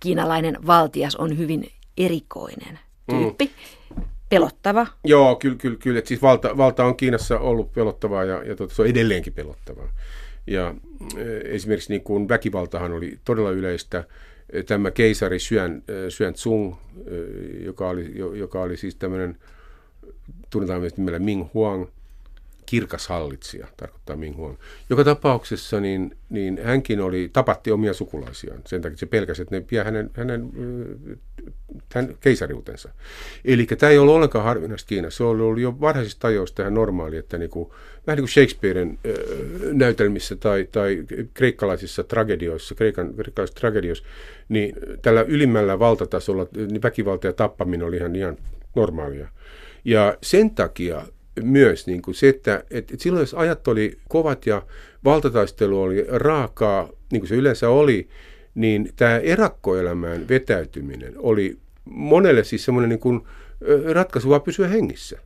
kiinalainen 0.00 0.66
valtias 0.66 1.16
on 1.16 1.38
hyvin 1.38 1.70
erikoinen 1.98 2.78
tyyppi. 3.10 3.44
Mm. 3.44 4.02
Pelottava. 4.28 4.86
Joo, 5.04 5.36
kyllä, 5.36 5.56
kyllä, 5.56 5.76
kyllä. 5.76 6.02
Siis 6.04 6.22
valta, 6.22 6.56
valta 6.56 6.84
on 6.84 6.96
Kiinassa 6.96 7.38
ollut 7.38 7.72
pelottavaa 7.72 8.24
ja, 8.24 8.42
ja 8.42 8.56
tota, 8.56 8.74
se 8.74 8.82
on 8.82 8.88
edelleenkin 8.88 9.32
pelottavaa. 9.32 9.88
Ja 10.46 10.74
esimerkiksi 11.44 11.92
niin 11.92 12.04
kuin 12.04 12.28
väkivaltahan 12.28 12.92
oli 12.92 13.18
todella 13.24 13.50
yleistä. 13.50 14.04
Tämä 14.66 14.90
keisari 14.90 15.38
Xuan, 15.38 15.82
Xuan 16.08 16.34
Tsung, 16.34 16.74
joka 17.64 17.88
oli, 17.88 18.12
joka 18.38 18.60
oli 18.60 18.76
siis 18.76 18.94
tämmöinen 18.94 19.38
tunnetaan 20.50 20.80
myös 20.80 20.96
nimellä 20.96 21.18
Ming 21.18 21.46
Huang, 21.54 21.86
kirkas 22.66 23.08
hallitsija, 23.08 23.66
tarkoittaa 23.76 24.16
Ming 24.16 24.36
Huang. 24.36 24.56
Joka 24.90 25.04
tapauksessa 25.04 25.80
niin, 25.80 26.16
niin 26.30 26.60
hänkin 26.62 27.00
oli, 27.00 27.30
tapatti 27.32 27.72
omia 27.72 27.94
sukulaisiaan. 27.94 28.60
Sen 28.66 28.82
takia 28.82 28.98
se 28.98 29.06
pelkäsi, 29.06 29.42
että 29.42 29.54
ne 29.56 29.64
vie 29.70 29.84
hänen, 29.84 30.10
hänen 30.14 30.50
tämän 31.88 32.14
keisariutensa. 32.20 32.88
Eli 33.44 33.66
tämä 33.66 33.90
ei 33.90 33.98
ollut 33.98 34.14
ollenkaan 34.14 34.44
harvinaista 34.44 34.88
Kiinassa. 34.88 35.16
Se 35.16 35.24
oli 35.24 35.42
ollut 35.42 35.62
jo 35.62 35.80
varhaisista 35.80 36.28
ajoista 36.28 36.62
ihan 36.62 36.74
normaali, 36.74 37.16
että 37.16 37.38
niin 37.38 37.50
kuin, 37.50 37.70
vähän 38.06 38.16
niin 38.16 38.22
kuin 38.22 38.32
Shakespearen 38.32 38.98
näytelmissä 39.72 40.36
tai, 40.36 40.68
tai 40.72 41.04
kreikkalaisissa 41.34 42.04
tragedioissa, 42.04 42.74
kreikan, 42.74 43.14
kreikkalaisissa 43.14 43.60
tragedioissa, 43.60 44.04
niin 44.48 44.74
tällä 45.02 45.22
ylimmällä 45.22 45.78
valtatasolla 45.78 46.46
niin 46.56 46.82
väkivalta 46.82 47.26
ja 47.26 47.32
tappaminen 47.32 47.86
oli 47.86 47.96
ihan, 47.96 48.16
ihan 48.16 48.36
normaalia. 48.74 49.28
Ja 49.84 50.18
sen 50.22 50.50
takia 50.50 51.02
myös 51.42 51.86
niin 51.86 52.02
kuin 52.02 52.14
se, 52.14 52.28
että, 52.28 52.64
että 52.70 52.94
silloin 52.98 53.22
jos 53.22 53.34
ajat 53.34 53.68
oli 53.68 53.98
kovat 54.08 54.46
ja 54.46 54.62
valtataistelu 55.04 55.82
oli 55.82 56.06
raakaa, 56.08 56.88
niin 57.12 57.20
kuin 57.20 57.28
se 57.28 57.34
yleensä 57.34 57.68
oli, 57.68 58.08
niin 58.54 58.92
tämä 58.96 59.18
erakkoelämään 59.18 60.28
vetäytyminen 60.28 61.14
oli 61.16 61.58
monelle 61.84 62.44
siis 62.44 62.64
semmoinen 62.64 62.88
niin 62.88 63.00
kuin 63.00 63.20
ratkaisu 63.92 64.28
vaan 64.28 64.42
pysyä 64.42 64.68
hengissä. 64.68 65.18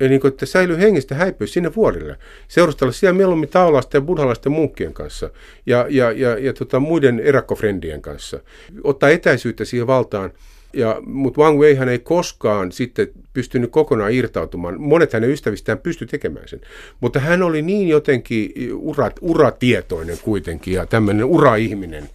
Eli 0.00 0.08
niin 0.08 0.20
kuin, 0.20 0.32
että 0.32 0.46
säilyy 0.46 0.78
hengissä 0.78 1.14
häipyä 1.14 1.46
sinne 1.46 1.74
vuorille. 1.74 2.18
Seurustella 2.48 2.92
siellä 2.92 3.16
mieluummin 3.16 3.48
taolaisten 3.48 3.98
ja 3.98 4.02
buddhalaisten 4.02 4.52
munkkien 4.52 4.94
kanssa 4.94 5.30
ja, 5.66 5.86
ja, 5.90 6.12
ja, 6.12 6.38
ja 6.38 6.52
tota, 6.52 6.80
muiden 6.80 7.20
erakkofrendien 7.20 8.02
kanssa. 8.02 8.40
Ottaa 8.84 9.08
etäisyyttä 9.08 9.64
siihen 9.64 9.86
valtaan– 9.86 10.32
ja, 10.74 11.00
mutta 11.06 11.40
Wang 11.40 11.60
Wei 11.60 11.74
hän 11.74 11.88
ei 11.88 11.98
koskaan 11.98 12.72
sitten 12.72 13.08
pystynyt 13.32 13.70
kokonaan 13.70 14.12
irtautumaan. 14.12 14.80
Monet 14.80 15.12
hänen 15.12 15.30
ystävistään 15.30 15.78
pysty 15.78 16.06
tekemään 16.06 16.48
sen. 16.48 16.60
Mutta 17.00 17.20
hän 17.20 17.42
oli 17.42 17.62
niin 17.62 17.88
jotenkin 17.88 18.52
urat, 18.74 19.16
uratietoinen 19.20 20.18
kuitenkin 20.22 20.74
ja 20.74 20.86
tämmöinen 20.86 21.24
uraihminen, 21.24 22.08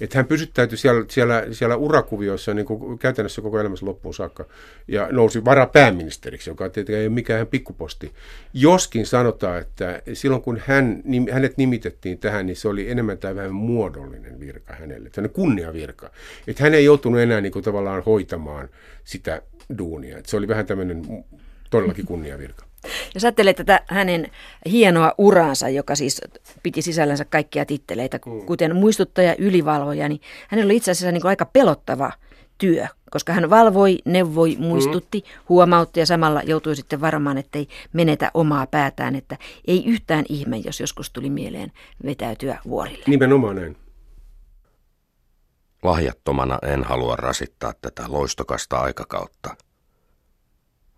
että 0.00 0.18
hän 0.18 0.26
pysyttäytyi 0.26 0.78
siellä, 0.78 1.04
siellä, 1.08 1.44
siellä 1.52 1.76
urakuvioissa 1.76 2.54
niin 2.54 2.66
kuin 2.66 2.98
käytännössä 2.98 3.42
koko 3.42 3.60
elämänsä 3.60 3.86
loppuun 3.86 4.14
saakka 4.14 4.44
ja 4.88 5.08
nousi 5.10 5.44
varapääministeriksi, 5.44 6.50
joka 6.50 6.68
tietenkään 6.68 7.00
ei 7.00 7.06
ole 7.06 7.14
mikään 7.14 7.46
pikkuposti. 7.46 8.12
Joskin 8.54 9.06
sanotaan, 9.06 9.60
että 9.60 10.02
silloin 10.12 10.42
kun 10.42 10.60
hän, 10.66 11.02
hänet 11.30 11.56
nimitettiin 11.56 12.18
tähän, 12.18 12.46
niin 12.46 12.56
se 12.56 12.68
oli 12.68 12.90
enemmän 12.90 13.18
tai 13.18 13.36
vähän 13.36 13.54
muodollinen 13.54 14.40
virka 14.40 14.74
hänelle, 14.74 15.10
tämmöinen 15.10 15.34
kunniavirka. 15.34 16.10
Että 16.46 16.62
hän 16.62 16.74
ei 16.74 16.84
joutunut 16.84 17.20
enää 17.20 17.40
niin 17.40 17.52
kuin 17.52 17.64
tavallaan 17.64 18.02
hoitamaan 18.06 18.68
sitä 19.04 19.42
duunia. 19.78 20.18
Että 20.18 20.30
se 20.30 20.36
oli 20.36 20.48
vähän 20.48 20.66
tämmöinen 20.66 21.24
todellakin 21.70 22.06
kunniavirka. 22.06 22.66
Jos 23.14 23.24
ajattelee 23.24 23.54
tätä 23.54 23.80
hänen 23.86 24.30
hienoa 24.70 25.12
uraansa, 25.18 25.68
joka 25.68 25.94
siis 25.94 26.20
piti 26.62 26.82
sisällänsä 26.82 27.24
kaikkia 27.24 27.66
titteleitä, 27.66 28.18
mm. 28.26 28.46
kuten 28.46 28.76
muistuttaja, 28.76 29.34
ylivalvoja, 29.38 30.08
niin 30.08 30.20
hänellä 30.48 30.68
oli 30.68 30.76
itse 30.76 30.90
asiassa 30.90 31.12
niin 31.12 31.22
kuin 31.22 31.28
aika 31.30 31.46
pelottava 31.46 32.12
työ, 32.58 32.86
koska 33.10 33.32
hän 33.32 33.50
valvoi, 33.50 33.98
neuvoi, 34.04 34.56
muistutti, 34.58 35.18
mm. 35.18 35.42
huomautti 35.48 36.00
ja 36.00 36.06
samalla 36.06 36.42
joutui 36.42 36.76
sitten 36.76 37.00
varmaan, 37.00 37.38
ettei 37.38 37.68
menetä 37.92 38.30
omaa 38.34 38.66
päätään, 38.66 39.14
että 39.14 39.38
ei 39.66 39.86
yhtään 39.86 40.24
ihme, 40.28 40.56
jos 40.56 40.80
joskus 40.80 41.10
tuli 41.10 41.30
mieleen 41.30 41.72
vetäytyä 42.04 42.58
vuorille. 42.68 43.04
Nimenomaan 43.06 43.56
näin. 43.56 43.76
Lahjattomana 45.82 46.58
en 46.62 46.84
halua 46.84 47.16
rasittaa 47.16 47.72
tätä 47.80 48.04
loistokasta 48.08 48.78
aikakautta. 48.78 49.56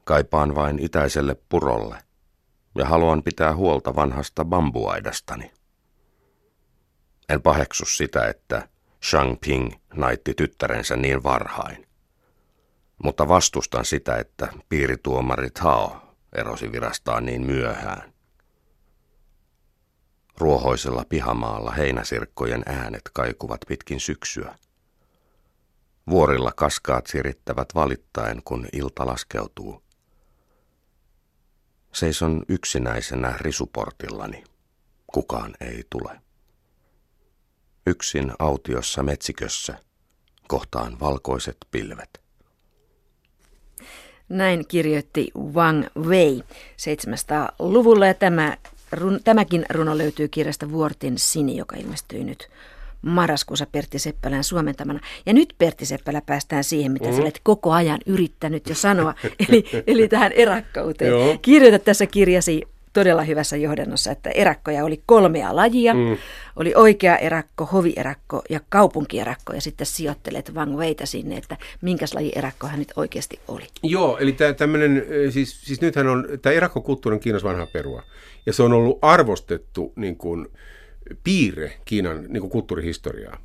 Kaipaan 0.09 0.55
vain 0.55 0.79
itäiselle 0.79 1.37
purolle 1.49 1.99
ja 2.75 2.87
haluan 2.87 3.23
pitää 3.23 3.57
huolta 3.57 3.95
vanhasta 3.95 4.45
bambuaidastani. 4.45 5.53
En 7.29 7.43
paheksu 7.43 7.85
sitä, 7.85 8.29
että 8.29 8.69
Shang 9.05 9.37
Ping 9.41 9.73
naitti 9.95 10.35
tyttärensä 10.35 10.97
niin 10.97 11.23
varhain. 11.23 11.87
Mutta 13.05 13.29
vastustan 13.29 13.85
sitä, 13.85 14.17
että 14.17 14.49
piirituomari 14.69 15.51
Tao 15.51 16.17
erosi 16.37 16.73
virastaan 16.73 17.27
niin 17.27 17.47
myöhään. 17.47 18.13
Ruohoisella 20.39 21.05
pihamaalla 21.09 21.71
heinäsirkkojen 21.71 22.63
äänet 22.67 23.11
kaikuvat 23.13 23.61
pitkin 23.69 24.01
syksyä. 24.01 24.55
Vuorilla 26.11 26.53
kaskaat 26.53 27.07
sirittävät 27.07 27.69
valittaen, 27.75 28.43
kun 28.45 28.69
ilta 28.73 29.07
laskeutuu. 29.07 29.88
Seison 31.93 32.43
yksinäisenä 32.49 33.35
risuportillani. 33.41 34.45
Kukaan 35.07 35.55
ei 35.61 35.85
tule. 35.91 36.21
Yksin 37.87 38.33
autiossa 38.39 39.03
metsikössä 39.03 39.79
kohtaan 40.49 41.01
valkoiset 41.01 41.57
pilvet. 41.71 42.21
Näin 44.29 44.69
kirjoitti 44.69 45.31
Wang 45.53 45.85
Wei 45.99 46.43
700-luvulla 46.77 48.07
ja 48.07 48.15
tämä, 48.15 48.57
run, 48.93 49.21
tämäkin 49.25 49.67
runo 49.71 49.99
löytyy 49.99 50.29
kirjasta 50.29 50.71
Vuortin 50.71 51.19
Sini, 51.19 51.57
joka 51.57 51.77
ilmestyy 51.77 52.25
nyt 52.25 52.49
marraskuussa 53.03 53.67
Pertti 53.73 53.99
Seppälän 53.99 54.45
suomentamana. 54.45 55.01
Ja 55.27 55.33
nyt 55.33 55.55
Pertti 55.59 55.87
Seppälä 55.87 56.23
päästään 56.27 56.65
siihen, 56.65 56.93
mitä 56.93 57.09
mm. 57.09 57.15
sä 57.17 57.23
olet 57.23 57.41
koko 57.43 57.73
ajan 57.73 57.99
yrittänyt 58.07 58.69
jo 58.69 58.75
sanoa, 58.75 59.15
eli, 59.49 59.65
eli 59.87 60.09
tähän 60.09 60.33
erakkauteen. 60.33 61.11
Joo. 61.11 61.39
Kirjoita 61.43 61.79
tässä 61.79 62.07
kirjasi 62.07 62.63
todella 62.93 63.23
hyvässä 63.23 63.57
johdannossa, 63.57 64.11
että 64.11 64.31
erakkoja 64.31 64.85
oli 64.85 65.03
kolmea 65.07 65.57
lajia. 65.57 65.95
Mm. 65.95 66.17
Oli 66.57 66.73
oikea 66.77 67.17
erakko, 67.17 67.67
hovierakko 67.67 68.43
ja 68.51 68.61
kaupunkierakko 68.69 69.53
ja 69.53 69.61
sitten 69.61 69.87
sijoittelet 69.87 70.55
Wang 70.55 70.77
Weitä 70.77 71.07
sinne, 71.07 71.37
että 71.37 71.57
minkäs 71.81 72.15
laji 72.15 72.33
erakko 72.35 72.67
hän 72.67 72.79
nyt 72.79 72.93
oikeasti 72.97 73.41
oli. 73.49 73.67
Joo, 73.83 74.19
eli 74.19 74.33
tämä 74.33 74.53
tämmöinen, 74.53 75.07
siis, 75.31 75.61
siis 75.61 75.81
nythän 75.81 76.07
on, 76.07 76.29
tämä 76.43 76.53
erakkokulttuuri 76.53 77.15
on 77.15 77.21
Kiinassa 77.21 77.49
vanha 77.49 77.67
perua 77.67 78.03
ja 78.47 78.53
se 78.53 78.63
on 78.63 78.73
ollut 78.73 78.99
arvostettu 79.03 79.93
niin 79.97 80.17
kuin, 80.17 80.49
piirre 81.25 81.73
Kiinan 81.85 82.25
niin 82.29 82.41
kuin 82.41 82.51
kulttuurihistoriaa. 82.51 83.39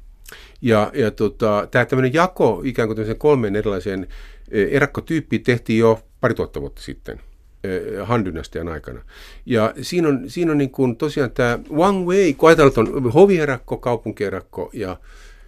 Ja, 0.61 0.91
ja 0.93 1.11
tota, 1.11 1.67
tämä 1.71 1.85
tämmöinen 1.85 2.13
jako 2.13 2.61
ikään 2.65 2.87
kuin 2.87 3.17
kolmeen 3.17 3.55
erilaiseen 3.55 4.07
e, 4.51 4.63
erakkotyyppiin 4.63 5.43
tehtiin 5.43 5.79
jo 5.79 6.03
pari 6.21 6.33
tuhatta 6.33 6.61
vuotta 6.61 6.81
sitten 6.81 7.19
e, 7.63 7.69
Han-dynastian 8.03 8.67
aikana. 8.67 9.01
Ja 9.45 9.73
siinä 9.81 10.07
on, 10.07 10.29
siinä 10.29 10.51
on 10.51 10.57
niin 10.57 10.71
kuin 10.71 10.95
tosiaan 10.95 11.31
tämä 11.31 11.59
Wang 11.71 12.07
Wei, 12.07 12.33
kun 12.33 12.49
ajatellaan, 12.49 12.87
että 12.87 12.97
on 12.97 13.11
hovierakko, 13.11 13.77
kaupunkierakko 13.77 14.69
ja 14.73 14.97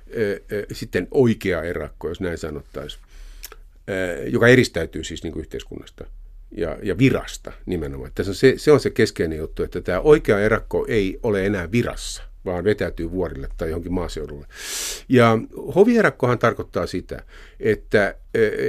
e, 0.07 0.23
e, 0.23 0.39
sitten 0.71 1.07
oikea 1.11 1.63
erakko, 1.63 2.09
jos 2.09 2.21
näin 2.21 2.37
sanottaisiin, 2.37 3.03
e, 3.87 3.93
joka 4.29 4.47
eristäytyy 4.47 5.03
siis 5.03 5.23
niin 5.23 5.33
kuin 5.33 5.41
yhteiskunnasta 5.41 6.05
ja, 6.57 6.77
ja 6.83 6.97
virasta 6.97 7.51
nimenomaan. 7.65 8.11
Tässä 8.15 8.31
on 8.31 8.35
se, 8.35 8.53
se 8.57 8.71
on 8.71 8.79
se 8.79 8.89
keskeinen 8.89 9.37
juttu, 9.37 9.63
että 9.63 9.81
tämä 9.81 9.99
oikea 9.99 10.39
erakko 10.39 10.85
ei 10.89 11.19
ole 11.23 11.45
enää 11.45 11.71
virassa, 11.71 12.23
vaan 12.45 12.63
vetäytyy 12.63 13.11
vuorille 13.11 13.47
tai 13.57 13.69
johonkin 13.69 13.93
maaseudulle. 13.93 14.45
Ja 15.09 15.37
hovierakkohan 15.75 16.39
tarkoittaa 16.39 16.87
sitä, 16.87 17.23
että 17.59 18.15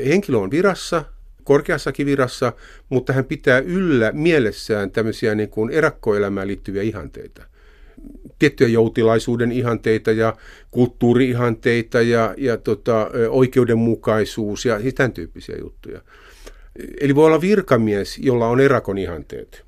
henkilö 0.07 0.39
on 0.39 0.51
virassa, 0.51 1.05
korkeassakin 1.45 2.07
virassa, 2.07 2.53
mutta 2.89 3.13
hän 3.13 3.25
pitää 3.25 3.59
yllä 3.59 4.13
mielessään 4.13 4.91
tämmöisiä 4.91 5.35
niin 5.35 5.49
kuin 5.49 5.71
erakkoelämään 5.71 6.49
liittyviä 6.49 6.83
ihanteita. 6.83 7.43
tiettyjä 8.39 8.69
joutilaisuuden 8.69 9.53
ihanteita 9.53 10.13
ja 10.13 10.37
kulttuuriihanteita 10.71 12.03
ja, 12.03 12.35
ja 12.37 12.57
tota, 12.57 13.11
oikeudenmukaisuus 13.31 14.65
ja 14.65 14.81
siis 14.81 14.95
tämän 14.95 15.13
tyyppisiä 15.13 15.57
juttuja. 15.61 16.01
Eli 17.01 17.15
voi 17.15 17.27
olla 17.27 17.41
virkamies, 17.41 18.19
jolla 18.19 18.49
on 18.49 18.61
erakon 18.61 18.99
ihanteet. 18.99 19.65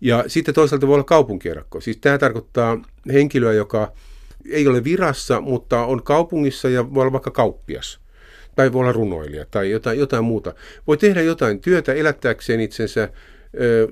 Ja 0.00 0.24
sitten 0.26 0.54
toisaalta 0.54 0.86
voi 0.86 0.94
olla 0.94 1.04
kaupunkierakko. 1.04 1.80
Siis 1.80 1.96
tämä 1.96 2.18
tarkoittaa 2.18 2.82
henkilöä, 3.12 3.52
joka 3.52 3.92
ei 4.50 4.66
ole 4.66 4.84
virassa, 4.84 5.40
mutta 5.40 5.84
on 5.84 6.02
kaupungissa 6.02 6.68
ja 6.68 6.94
voi 6.94 7.02
olla 7.02 7.12
vaikka 7.12 7.30
kauppias. 7.30 8.00
Tai 8.56 8.72
voi 8.72 8.80
olla 8.80 8.92
runoilija 8.92 9.44
tai 9.50 9.70
jotain, 9.70 9.98
jotain 9.98 10.24
muuta. 10.24 10.54
Voi 10.86 10.96
tehdä 10.96 11.22
jotain 11.22 11.60
työtä 11.60 11.92
elättääkseen 11.92 12.60
itsensä 12.60 13.08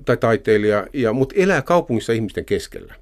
tai 0.05 0.17
taiteilija, 0.17 0.87
ja, 0.93 1.13
mutta 1.13 1.35
elää 1.39 1.63
kaupungissa 1.63 2.13
ihmisten 2.13 2.45
keskellä. 2.45 2.95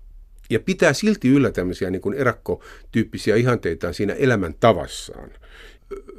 Ja 0.50 0.60
pitää 0.60 0.92
silti 0.92 1.28
yllä 1.28 1.50
tämmöisiä 1.50 1.90
niin 1.90 2.02
kuin 2.02 2.14
erakkotyyppisiä 2.14 3.36
ihanteitaan 3.36 3.94
siinä 3.94 4.12
elämän 4.12 4.54
tavassaan 4.60 5.30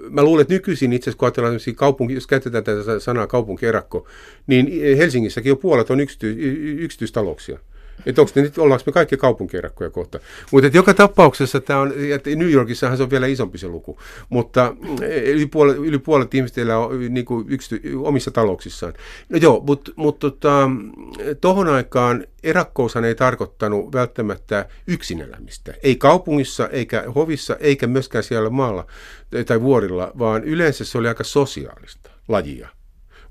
mä 0.10 0.24
luulen, 0.24 0.42
että 0.42 0.54
nykyisin 0.54 0.94
itse 0.94 1.10
asiassa, 1.10 1.18
kun 1.18 1.26
ajatellaan 1.26 1.60
kaupunki, 1.76 2.14
jos 2.14 2.28
käytetään 2.28 2.64
tätä 2.64 3.00
sanaa 3.00 3.28
kaupunkierakko, 3.28 4.08
niin 4.48 4.98
Helsingissäkin 4.98 5.50
jo 5.50 5.56
puolet 5.56 5.90
on 5.90 6.00
yksity, 6.00 6.36
yksityistalouksia. 6.84 7.60
Että 8.06 8.22
onko 8.22 8.34
nyt, 8.36 8.58
ollaanko 8.58 8.84
me 8.86 8.92
kaikki 8.92 9.18
kaupunkierakkoja 9.18 9.90
kohta. 9.90 10.20
Mutta 10.52 10.70
joka 10.74 10.94
tapauksessa 10.94 11.62
tämä 11.62 11.80
on, 11.80 11.94
että 12.14 12.30
New 12.30 12.52
Yorkissahan 12.52 12.98
se 12.98 13.04
on 13.04 13.10
vielä 13.10 13.28
isompi 13.28 13.58
se 13.58 13.68
luku, 13.68 14.00
mutta 14.30 14.76
yli 15.26 15.46
puolet, 15.46 15.78
yli 15.78 15.98
puolet 15.98 16.34
ihmistä 16.34 16.62
elää 16.62 16.78
niin 17.10 17.26
kuin 17.26 17.46
yksity, 17.50 17.96
omissa 17.96 18.32
talouksissaan. 18.32 18.94
No 19.30 19.38
joo, 19.38 19.64
mutta 19.68 19.92
mut, 19.96 20.20
tota, 20.20 20.70
tohon 21.42 21.68
aikaan 21.68 22.26
erakkoushan 22.44 23.06
ei 23.06 23.16
tarkoittanut 23.16 23.94
välttämättä 23.94 24.66
yksin 24.88 25.22
elämistä. 25.22 25.74
Ei 25.84 25.96
kaupungissa, 25.96 26.68
eikä 26.68 27.04
hovissa, 27.16 27.56
eikä 27.60 27.88
myöskään 27.88 28.24
siellä 28.24 28.50
maalla 28.50 28.86
tai 29.46 29.62
vuorilla, 29.62 30.12
vaan 30.20 30.44
yleensä 30.44 30.86
se 30.86 30.98
oli 30.98 31.08
aika 31.08 31.24
sosiaalista 31.24 32.10
lajia. 32.28 32.70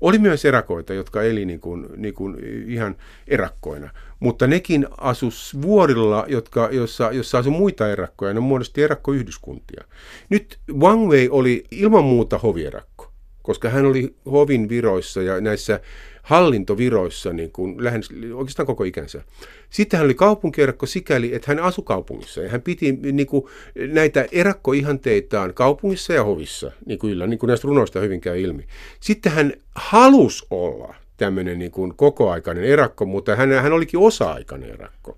Oli 0.01 0.19
myös 0.19 0.45
erakoita, 0.45 0.93
jotka 0.93 1.23
eli 1.23 1.45
niin 1.45 1.59
kuin, 1.59 1.87
niin 1.97 2.13
kuin 2.13 2.37
ihan 2.67 2.95
erakkoina, 3.27 3.89
mutta 4.21 4.47
nekin 4.47 4.87
asus 4.97 5.61
vuorilla, 5.61 6.25
jotka, 6.27 6.69
jossa, 6.71 7.11
jossa 7.11 7.37
asui 7.37 7.51
muita 7.51 7.91
erakkoja, 7.91 8.33
ne 8.33 8.39
muodosti 8.39 8.83
erakkoyhdyskuntia. 8.83 9.83
Nyt 10.29 10.59
Wang 10.73 11.09
Wei 11.09 11.29
oli 11.29 11.63
ilman 11.71 12.03
muuta 12.03 12.37
hovierakko, 12.37 13.11
koska 13.41 13.69
hän 13.69 13.85
oli 13.85 14.15
hovin 14.25 14.69
viroissa 14.69 15.21
ja 15.21 15.41
näissä 15.41 15.79
hallintoviroissa 16.23 17.33
niin 17.33 17.51
kuin 17.51 17.83
lähes, 17.83 18.09
oikeastaan 18.33 18.67
koko 18.67 18.83
ikänsä. 18.83 19.21
Sitten 19.69 19.97
hän 19.97 20.05
oli 20.05 20.13
kaupunkierakko 20.13 20.85
sikäli, 20.85 21.35
että 21.35 21.51
hän 21.51 21.59
asui 21.59 21.83
kaupungissa 21.87 22.41
ja 22.41 22.49
hän 22.49 22.61
piti 22.61 22.91
niin 22.91 23.27
kuin, 23.27 23.45
näitä 23.75 24.25
erakkoihanteitaan 24.31 25.53
kaupungissa 25.53 26.13
ja 26.13 26.23
hovissa, 26.23 26.71
niin 26.85 26.99
kuin, 26.99 27.19
niin 27.29 27.39
kuin 27.39 27.47
näistä 27.47 27.67
runoista 27.67 27.99
hyvin 27.99 28.21
käy 28.21 28.41
ilmi. 28.41 28.65
Sitten 28.99 29.31
hän 29.31 29.53
halusi 29.75 30.45
olla 30.49 30.95
tämmöinen 31.21 31.59
niin 31.59 31.71
kuin 31.71 31.93
kokoaikainen 31.95 32.63
erakko, 32.63 33.05
mutta 33.05 33.35
hän, 33.35 33.51
hän 33.51 33.73
olikin 33.73 33.99
osa-aikainen 33.99 34.69
erakko 34.69 35.17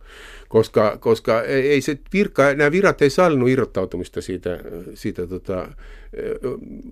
koska, 0.54 0.98
koska 1.00 1.42
ei 1.42 1.82
se 1.82 1.98
virka, 2.14 2.54
nämä 2.54 2.72
virat 2.72 3.02
ei 3.02 3.10
sallinut 3.10 3.50
irrottautumista 3.50 4.22
siitä, 4.22 4.60
siitä 4.94 5.28
tota, 5.28 5.68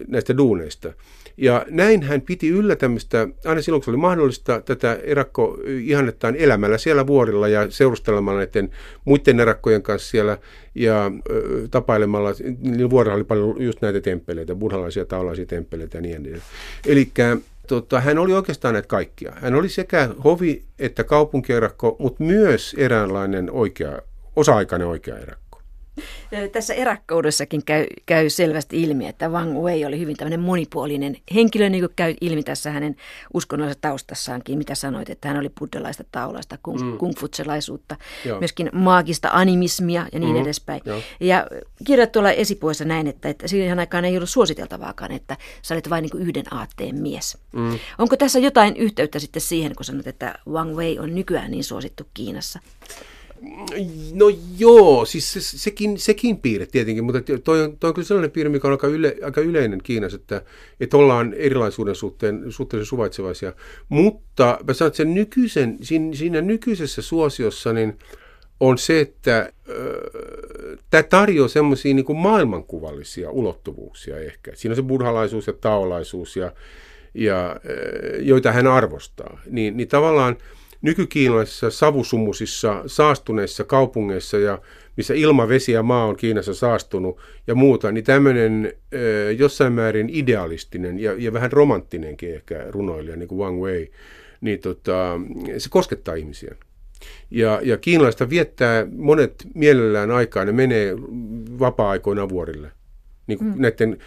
näistä 0.07 0.37
duuneista. 0.37 0.93
Ja 1.37 1.65
näin 1.69 2.03
hän 2.03 2.21
piti 2.21 2.49
yllä 2.49 2.75
tämmöistä, 2.75 3.27
aina 3.45 3.61
silloin 3.61 3.81
kun 3.81 3.85
se 3.85 3.91
oli 3.91 3.97
mahdollista, 3.97 4.61
tätä 4.61 4.99
erakko 5.03 5.57
ihannettaan 5.65 6.35
elämällä 6.35 6.77
siellä 6.77 7.07
vuorilla 7.07 7.47
ja 7.47 7.71
seurustelemalla 7.71 8.39
näiden 8.39 8.71
muiden 9.05 9.39
erakkojen 9.39 9.81
kanssa 9.81 10.09
siellä 10.09 10.37
ja 10.75 11.11
ö, 11.29 11.67
tapailemalla. 11.71 12.33
Niillä 12.59 12.89
vuorilla 12.89 13.15
oli 13.15 13.23
paljon 13.23 13.61
just 13.61 13.81
näitä 13.81 14.01
temppeleitä, 14.01 14.55
buddhalaisia, 14.55 15.05
taulaisia 15.05 15.45
temppeleitä 15.45 15.97
ja 15.97 16.01
niin 16.01 16.15
edelleen. 16.15 16.41
Eli 16.85 17.11
tota, 17.75 17.99
hän 18.01 18.17
oli 18.17 18.33
oikeastaan 18.33 18.73
näitä 18.73 18.87
kaikkia. 18.87 19.33
Hän 19.35 19.55
oli 19.55 19.69
sekä 19.69 20.09
hovi- 20.23 20.65
että 20.79 21.03
kaupunkierakko, 21.03 21.95
mutta 21.99 22.23
myös 22.23 22.75
eräänlainen 22.77 23.51
oikea, 23.51 24.01
osa-aikainen 24.35 24.87
oikea 24.87 25.17
erakko. 25.17 25.50
Tässä 26.51 26.73
erakkoudessakin 26.73 27.65
käy, 27.65 27.85
käy 28.05 28.29
selvästi 28.29 28.83
ilmi, 28.83 29.07
että 29.07 29.29
Wang 29.29 29.59
Wei 29.63 29.85
oli 29.85 29.99
hyvin 29.99 30.17
tämmöinen 30.17 30.39
monipuolinen 30.39 31.17
henkilö, 31.33 31.69
niin 31.69 31.81
kuin 31.81 31.93
käy 31.95 32.13
ilmi 32.21 32.43
tässä 32.43 32.71
hänen 32.71 32.95
uskonnollisessa 33.33 33.81
taustassaankin, 33.81 34.57
mitä 34.57 34.75
sanoit, 34.75 35.09
että 35.09 35.27
hän 35.27 35.37
oli 35.37 35.49
buddhalaista 35.59 36.03
taulaista, 36.11 36.57
kung, 36.63 36.81
mm. 36.81 36.97
kungfutselaisuutta, 36.97 37.95
myöskin 38.39 38.69
maagista 38.73 39.29
animismia 39.33 40.07
ja 40.13 40.19
niin 40.19 40.35
mm, 40.35 40.41
edespäin. 40.41 40.81
Joo. 40.85 41.01
Ja 41.19 41.47
kirjoit 41.83 42.11
tuolla 42.11 42.31
esipuolessa 42.31 42.85
näin, 42.85 43.07
että, 43.07 43.29
että 43.29 43.47
siihen 43.47 43.79
aikaan 43.79 44.05
ei 44.05 44.17
ollut 44.17 44.29
suositeltavaakaan, 44.29 45.11
että 45.11 45.37
sä 45.61 45.75
olet 45.75 45.89
vain 45.89 46.01
niin 46.01 46.27
yhden 46.27 46.53
aatteen 46.53 47.01
mies. 47.01 47.37
Mm. 47.51 47.79
Onko 47.97 48.17
tässä 48.17 48.39
jotain 48.39 48.75
yhteyttä 48.75 49.19
sitten 49.19 49.41
siihen, 49.41 49.75
kun 49.75 49.85
sanot, 49.85 50.07
että 50.07 50.35
Wang 50.49 50.75
Wei 50.75 50.99
on 50.99 51.15
nykyään 51.15 51.51
niin 51.51 51.63
suosittu 51.63 52.07
Kiinassa? 52.13 52.59
No 54.13 54.25
joo, 54.57 55.05
siis 55.05 55.33
se, 55.33 55.41
sekin, 55.41 55.97
sekin 55.97 56.37
piirre 56.37 56.65
tietenkin, 56.65 57.03
mutta 57.03 57.21
toi 57.43 57.63
on, 57.63 57.77
toi 57.77 57.87
on 57.87 57.93
kyllä 57.93 58.07
sellainen 58.07 58.31
piirre, 58.31 58.49
mikä 58.49 58.67
on 58.67 58.71
aika, 58.71 58.87
yle, 58.87 59.15
aika 59.25 59.41
yleinen 59.41 59.79
Kiinassa, 59.83 60.15
että, 60.15 60.41
että 60.79 60.97
ollaan 60.97 61.33
erilaisuuden 61.33 61.95
suhteen 61.95 62.51
suhteellisen 62.51 62.89
suvaitsevaisia. 62.89 63.53
Mutta 63.89 64.59
mä 64.67 64.73
sanon, 64.73 64.87
että 64.87 64.97
sen 64.97 65.13
nykyisen, 65.13 65.77
siinä, 65.81 66.15
siinä 66.15 66.41
nykyisessä 66.41 67.01
suosiossa 67.01 67.73
niin 67.73 67.97
on 68.59 68.77
se, 68.77 68.99
että 68.99 69.39
äh, 69.39 69.49
tämä 70.89 71.03
tarjoaa 71.03 71.47
semmoisia 71.47 71.93
niin 71.93 72.17
maailmankuvallisia 72.17 73.31
ulottuvuuksia 73.31 74.17
ehkä. 74.19 74.51
Siinä 74.55 74.71
on 74.71 74.75
se 74.75 74.81
buddhalaisuus 74.81 75.47
ja 75.47 75.53
taolaisuus, 75.53 76.35
ja, 76.35 76.51
ja, 77.13 77.49
äh, 77.51 78.19
joita 78.19 78.51
hän 78.51 78.67
arvostaa. 78.67 79.41
Niin, 79.49 79.77
niin 79.77 79.87
tavallaan 79.87 80.37
nykykiinalaisissa 80.81 81.69
savusumuisissa 81.69 82.83
saastuneissa 82.87 83.63
kaupungeissa 83.63 84.37
ja 84.37 84.61
missä 84.97 85.13
ilma, 85.13 85.47
vesi 85.47 85.71
ja 85.71 85.83
maa 85.83 86.05
on 86.05 86.15
Kiinassa 86.15 86.53
saastunut 86.53 87.19
ja 87.47 87.55
muuta, 87.55 87.91
niin 87.91 88.03
tämmöinen 88.03 88.73
jossain 89.37 89.73
määrin 89.73 90.09
idealistinen 90.11 90.99
ja, 90.99 91.13
ja 91.17 91.33
vähän 91.33 91.51
romanttinenkin 91.51 92.35
ehkä 92.35 92.65
runoilija, 92.69 93.15
niin 93.15 93.27
kuin 93.27 93.39
Wang 93.39 93.61
Wei, 93.61 93.91
niin 94.41 94.59
tota, 94.59 95.19
se 95.57 95.69
koskettaa 95.69 96.15
ihmisiä. 96.15 96.55
Ja, 97.31 97.59
ja 97.63 97.77
kiinalaista 97.77 98.29
viettää 98.29 98.87
monet 98.95 99.47
mielellään 99.55 100.11
aikaa, 100.11 100.45
ne 100.45 100.51
menee 100.51 100.95
vapaa-aikoina 101.59 102.29
vuorille. 102.29 102.71
Niin 103.27 103.37
kuin 103.37 103.55
mm. 103.55 103.61
näiden 103.61 103.97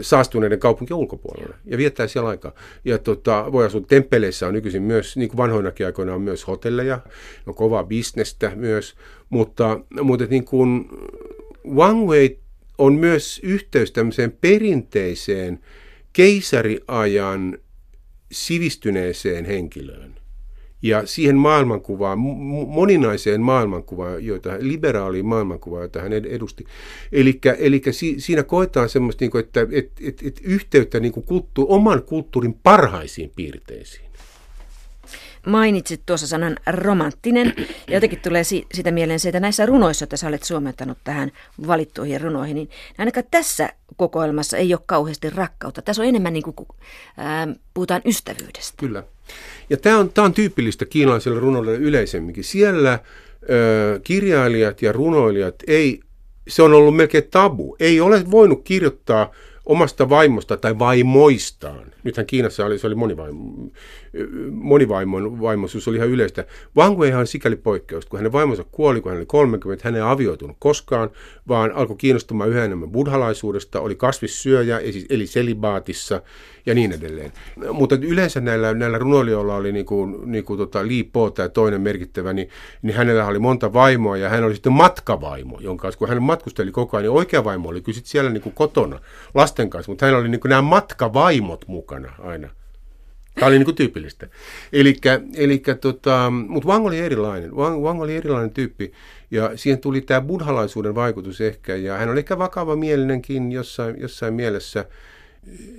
saastuneiden 0.00 0.58
kaupunkien 0.58 0.96
ulkopuolelle 0.96 1.54
ja 1.64 1.78
viettää 1.78 2.06
siellä 2.06 2.28
aikaa. 2.28 2.52
Ja 2.84 2.98
tota, 2.98 3.52
voi 3.52 3.64
asua 3.64 3.80
temppeleissä 3.80 4.46
on 4.46 4.54
nykyisin 4.54 4.82
myös, 4.82 5.16
niin 5.16 5.28
kuin 5.28 5.36
vanhoinakin 5.36 5.86
aikoina 5.86 6.14
on 6.14 6.22
myös 6.22 6.46
hotelleja, 6.46 7.00
on 7.46 7.54
kovaa 7.54 7.84
bisnestä 7.84 8.52
myös, 8.54 8.94
mutta, 9.30 9.80
mutta 10.02 10.24
niin 10.24 10.44
kuin 10.44 10.88
Wang 11.68 12.08
Wei 12.08 12.38
on 12.78 12.94
myös 12.94 13.40
yhteys 13.42 13.92
tämmöiseen 13.92 14.32
perinteiseen 14.32 15.60
keisariajan 16.12 17.58
sivistyneeseen 18.32 19.44
henkilöön 19.44 20.23
ja 20.84 21.06
siihen 21.06 21.36
maailmankuvaan, 21.36 22.18
moninaiseen 22.68 23.40
maailmankuvaan, 23.40 24.24
joita, 24.24 24.50
liberaaliin 24.58 25.26
maailmankuvaan, 25.26 25.82
jota 25.82 26.00
hän 26.00 26.12
edusti. 26.12 26.64
Eli 27.58 27.82
si, 27.90 28.14
siinä 28.18 28.42
koetaan 28.42 28.88
semmoista, 28.88 29.24
niin 29.24 29.30
kuin, 29.30 29.44
että 29.44 29.66
et, 29.70 29.90
et, 30.00 30.22
et 30.24 30.40
yhteyttä 30.42 31.00
niin 31.00 31.12
kuin 31.12 31.26
kulttu, 31.26 31.66
oman 31.68 32.02
kulttuurin 32.02 32.54
parhaisiin 32.62 33.32
piirteisiin. 33.36 34.03
Mainitsit 35.46 36.02
tuossa 36.06 36.26
sanan 36.26 36.56
romanttinen, 36.66 37.54
ja 37.88 37.94
jotenkin 37.94 38.20
tulee 38.20 38.44
si- 38.44 38.66
sitä 38.74 38.90
mieleen 38.90 39.20
se, 39.20 39.28
että 39.28 39.40
näissä 39.40 39.66
runoissa, 39.66 40.02
joita 40.02 40.16
sä 40.16 40.28
olet 40.28 40.42
suomentanut 40.42 40.98
tähän 41.04 41.32
valittuihin 41.66 42.20
runoihin, 42.20 42.54
niin 42.54 42.70
ainakaan 42.98 43.26
tässä 43.30 43.72
kokoelmassa 43.96 44.56
ei 44.56 44.74
ole 44.74 44.80
kauheasti 44.86 45.30
rakkautta. 45.30 45.82
Tässä 45.82 46.02
on 46.02 46.08
enemmän 46.08 46.32
niin 46.32 46.42
kuin, 46.42 46.68
ää, 47.16 47.48
puhutaan 47.74 48.02
ystävyydestä. 48.04 48.74
Kyllä. 48.76 49.02
Ja 49.70 49.76
tämä 49.76 49.98
on, 49.98 50.12
tämä 50.12 50.24
on 50.24 50.34
tyypillistä 50.34 50.84
kiinalaiselle 50.84 51.40
runoille 51.40 51.74
yleisemminkin. 51.74 52.44
Siellä 52.44 52.98
ö, 53.50 54.00
kirjailijat 54.02 54.82
ja 54.82 54.92
runoilijat 54.92 55.54
ei, 55.66 56.00
se 56.48 56.62
on 56.62 56.74
ollut 56.74 56.96
melkein 56.96 57.24
tabu. 57.30 57.76
Ei 57.80 58.00
ole 58.00 58.30
voinut 58.30 58.60
kirjoittaa 58.64 59.30
omasta 59.66 60.08
vaimosta 60.08 60.56
tai 60.56 60.78
vaimoistaan. 60.78 61.92
Nythän 62.04 62.26
Kiinassa 62.26 62.66
oli, 62.66 62.78
se 62.78 62.86
oli 62.86 62.94
monivaimo, 62.94 63.70
monivaimon 64.50 65.40
vaimoisuus 65.40 65.88
oli 65.88 65.96
ihan 65.96 66.08
yleistä. 66.08 66.44
Wang 66.76 66.98
Wei 66.98 67.12
on 67.12 67.26
sikäli 67.26 67.56
poikkeus, 67.56 68.06
kun 68.06 68.18
hänen 68.18 68.32
vaimonsa 68.32 68.64
kuoli, 68.72 69.00
kun 69.00 69.10
hän 69.10 69.18
oli 69.18 69.26
30, 69.26 69.88
hän 69.88 69.94
ei 69.94 70.02
avioitunut 70.02 70.56
koskaan, 70.58 71.10
vaan 71.48 71.72
alkoi 71.72 71.96
kiinnostumaan 71.96 72.50
yhä 72.50 72.64
enemmän 72.64 72.90
buddhalaisuudesta, 72.90 73.80
oli 73.80 73.94
kasvissyöjä, 73.94 74.80
eli 75.10 75.26
selibaatissa, 75.26 76.22
ja 76.66 76.74
niin 76.74 76.92
edelleen. 76.92 77.32
Mutta 77.72 77.96
yleensä 78.02 78.40
näillä, 78.40 78.74
näillä 78.74 78.98
runoilijoilla 78.98 79.54
oli 79.54 79.72
niin 79.72 79.86
kuin, 79.86 80.16
niin 80.24 80.44
kuin 80.44 80.58
tota 80.58 80.88
Lee 80.88 81.04
Po, 81.12 81.30
tämä 81.30 81.48
toinen 81.48 81.80
merkittävä, 81.80 82.32
niin, 82.32 82.48
niin 82.82 82.96
hänellä 82.96 83.26
oli 83.26 83.38
monta 83.38 83.72
vaimoa 83.72 84.16
ja 84.16 84.28
hän 84.28 84.44
oli 84.44 84.54
sitten 84.54 84.72
matkavaimo, 84.72 85.58
jonka 85.60 85.92
kun 85.92 86.08
hän 86.08 86.22
matkusteli 86.22 86.70
koko 86.70 86.96
ajan, 86.96 87.02
niin 87.02 87.18
oikea 87.18 87.44
vaimo 87.44 87.68
oli 87.68 87.80
kyllä 87.80 87.98
siellä 88.04 88.30
niin 88.30 88.42
kuin 88.42 88.54
kotona 88.54 89.00
lasten 89.34 89.70
kanssa, 89.70 89.92
mutta 89.92 90.06
hänellä 90.06 90.20
oli 90.20 90.28
niin 90.28 90.40
kuin 90.40 90.50
nämä 90.50 90.62
matkavaimot 90.62 91.64
mukana 91.68 92.12
aina. 92.18 92.48
Tämä 93.34 93.46
oli 93.46 93.58
niin 93.58 93.64
kuin 93.64 93.74
tyypillistä. 93.74 94.28
Elikkä, 94.72 95.20
elikkä 95.36 95.74
tota, 95.74 96.32
mutta 96.48 96.68
Wang 96.68 96.86
oli 96.86 96.98
erilainen. 96.98 97.56
Wang, 97.56 97.82
Wang 97.82 98.00
oli 98.00 98.16
erilainen 98.16 98.50
tyyppi. 98.50 98.92
Ja 99.30 99.56
siihen 99.56 99.78
tuli 99.78 100.00
tämä 100.00 100.20
buddhalaisuuden 100.20 100.94
vaikutus 100.94 101.40
ehkä. 101.40 101.76
Ja 101.76 101.96
hän 101.96 102.08
oli 102.08 102.18
ehkä 102.18 102.38
vakava 102.38 102.76
mielinenkin 102.76 103.52
jossain, 103.52 104.00
jossain 104.00 104.34
mielessä. 104.34 104.84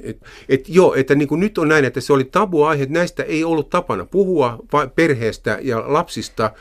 Et, 0.04 0.18
et 0.50 0.70
joo, 0.70 0.96
että 0.96 1.16
niin 1.16 1.28
kuin 1.28 1.40
nyt 1.40 1.58
on 1.58 1.68
näin, 1.68 1.86
että 1.86 2.02
se 2.02 2.14
oli 2.14 2.24
tabuaihe, 2.24 2.84
että 2.84 2.94
näistä 2.94 3.24
ei 3.24 3.44
ollut 3.44 3.70
tapana 3.70 4.06
puhua 4.06 4.60
perheestä 4.96 5.60
ja 5.62 5.84
lapsista, 5.94 6.52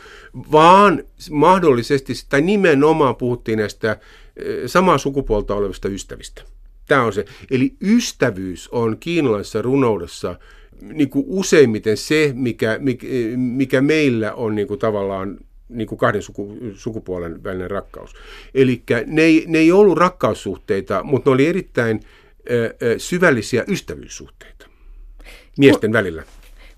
vaan 0.52 1.04
mahdollisesti, 1.30 2.12
tai 2.28 2.40
nimenomaan 2.40 3.16
puhuttiin 3.16 3.58
näistä 3.58 3.92
eh, 3.92 4.56
samaa 4.66 4.98
sukupuolta 4.98 5.54
olevista 5.54 5.88
ystävistä. 5.88 6.42
Tämä 6.88 7.02
on 7.02 7.12
se. 7.12 7.24
Eli 7.50 7.74
ystävyys 7.80 8.68
on 8.68 8.96
kiinalaisessa 9.00 9.62
runoudessa 9.62 10.38
niin 10.82 11.10
kuin 11.10 11.24
useimmiten 11.28 11.96
se, 11.96 12.32
mikä, 12.34 12.78
mikä, 12.80 13.06
mikä 13.36 13.80
meillä 13.80 14.34
on 14.34 14.54
niin 14.54 14.68
kuin 14.68 14.80
tavallaan 14.80 15.38
niin 15.68 15.88
kuin 15.88 15.98
kahden 15.98 16.22
suku, 16.22 16.58
sukupuolen 16.74 17.44
välinen 17.44 17.70
rakkaus. 17.70 18.14
Eli 18.54 18.82
ne, 19.06 19.22
ne 19.46 19.58
ei 19.58 19.72
ollut 19.72 19.98
rakkaussuhteita, 19.98 21.02
mutta 21.02 21.30
ne 21.30 21.34
oli 21.34 21.46
erittäin 21.46 22.00
syvällisiä 22.98 23.64
ystävyyssuhteita 23.68 24.66
miesten 25.58 25.90
Ku, 25.90 25.92
välillä. 25.92 26.22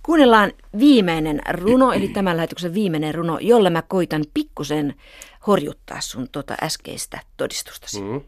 Kuunnellaan 0.03 0.53
viimeinen 0.79 1.41
runo, 1.51 1.93
eli 1.93 2.09
tämän 2.09 2.37
lähetyksen 2.37 2.75
viimeinen 2.75 3.15
runo, 3.15 3.39
jolla 3.39 3.71
mä 3.71 3.83
koitan 3.83 4.25
pikkusen 4.35 4.95
horjuttaa 5.47 6.01
sun 6.01 6.29
tuota 6.33 6.55
äskeistä 6.63 7.21
todistustasi. 7.37 8.01
Mm-hmm. 8.01 8.21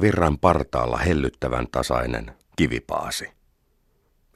Virran 0.00 0.38
partaalla 0.38 0.96
hellyttävän 0.96 1.66
tasainen 1.72 2.32
kivipaasi. 2.56 3.28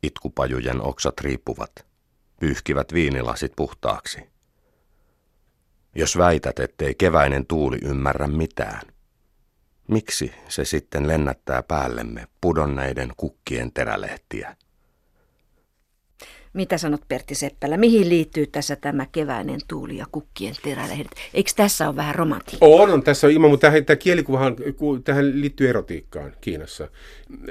Itkupajujen 0.03 0.81
oksat 0.81 1.21
riippuvat, 1.21 1.87
pyyhkivät 2.41 2.93
viinilasit 2.93 3.53
puhtaaksi. 3.57 4.19
Jos 5.95 6.19
väität, 6.19 6.59
ettei 6.59 6.95
keväinen 6.95 7.47
tuuli 7.47 7.79
ymmärrä 7.83 8.27
mitään, 8.27 8.83
miksi 9.89 10.33
se 10.49 10.65
sitten 10.65 11.09
lennättää 11.09 11.63
päällemme 11.63 12.27
pudonneiden 12.41 13.13
kukkien 13.17 13.73
terälehtiä? 13.73 14.57
Mitä 16.57 16.79
sanot 16.79 17.01
Pertti 17.09 17.35
Seppälä? 17.35 17.77
Mihin 17.77 18.09
liittyy 18.09 18.47
tässä 18.47 18.77
tämä 18.77 19.07
keväinen 19.13 19.61
tuuli 19.69 19.97
ja 19.97 20.07
kukkien 20.13 20.55
terälehdet? 20.63 21.09
Eikö 21.35 21.51
tässä 21.57 21.89
ole 21.89 21.97
vähän 21.97 22.15
romantiikkaa? 22.15 22.69
On, 22.69 22.91
on 22.91 23.03
tässä 23.03 23.27
on 23.27 23.33
ilman, 23.33 23.51
mutta 23.51 23.67
tähän, 23.67 23.85
tämä 23.85 23.97
kielikuvahan 23.97 24.57
tähän 25.05 25.41
liittyy 25.41 25.69
erotiikkaan 25.69 26.33
Kiinassa. 26.41 26.89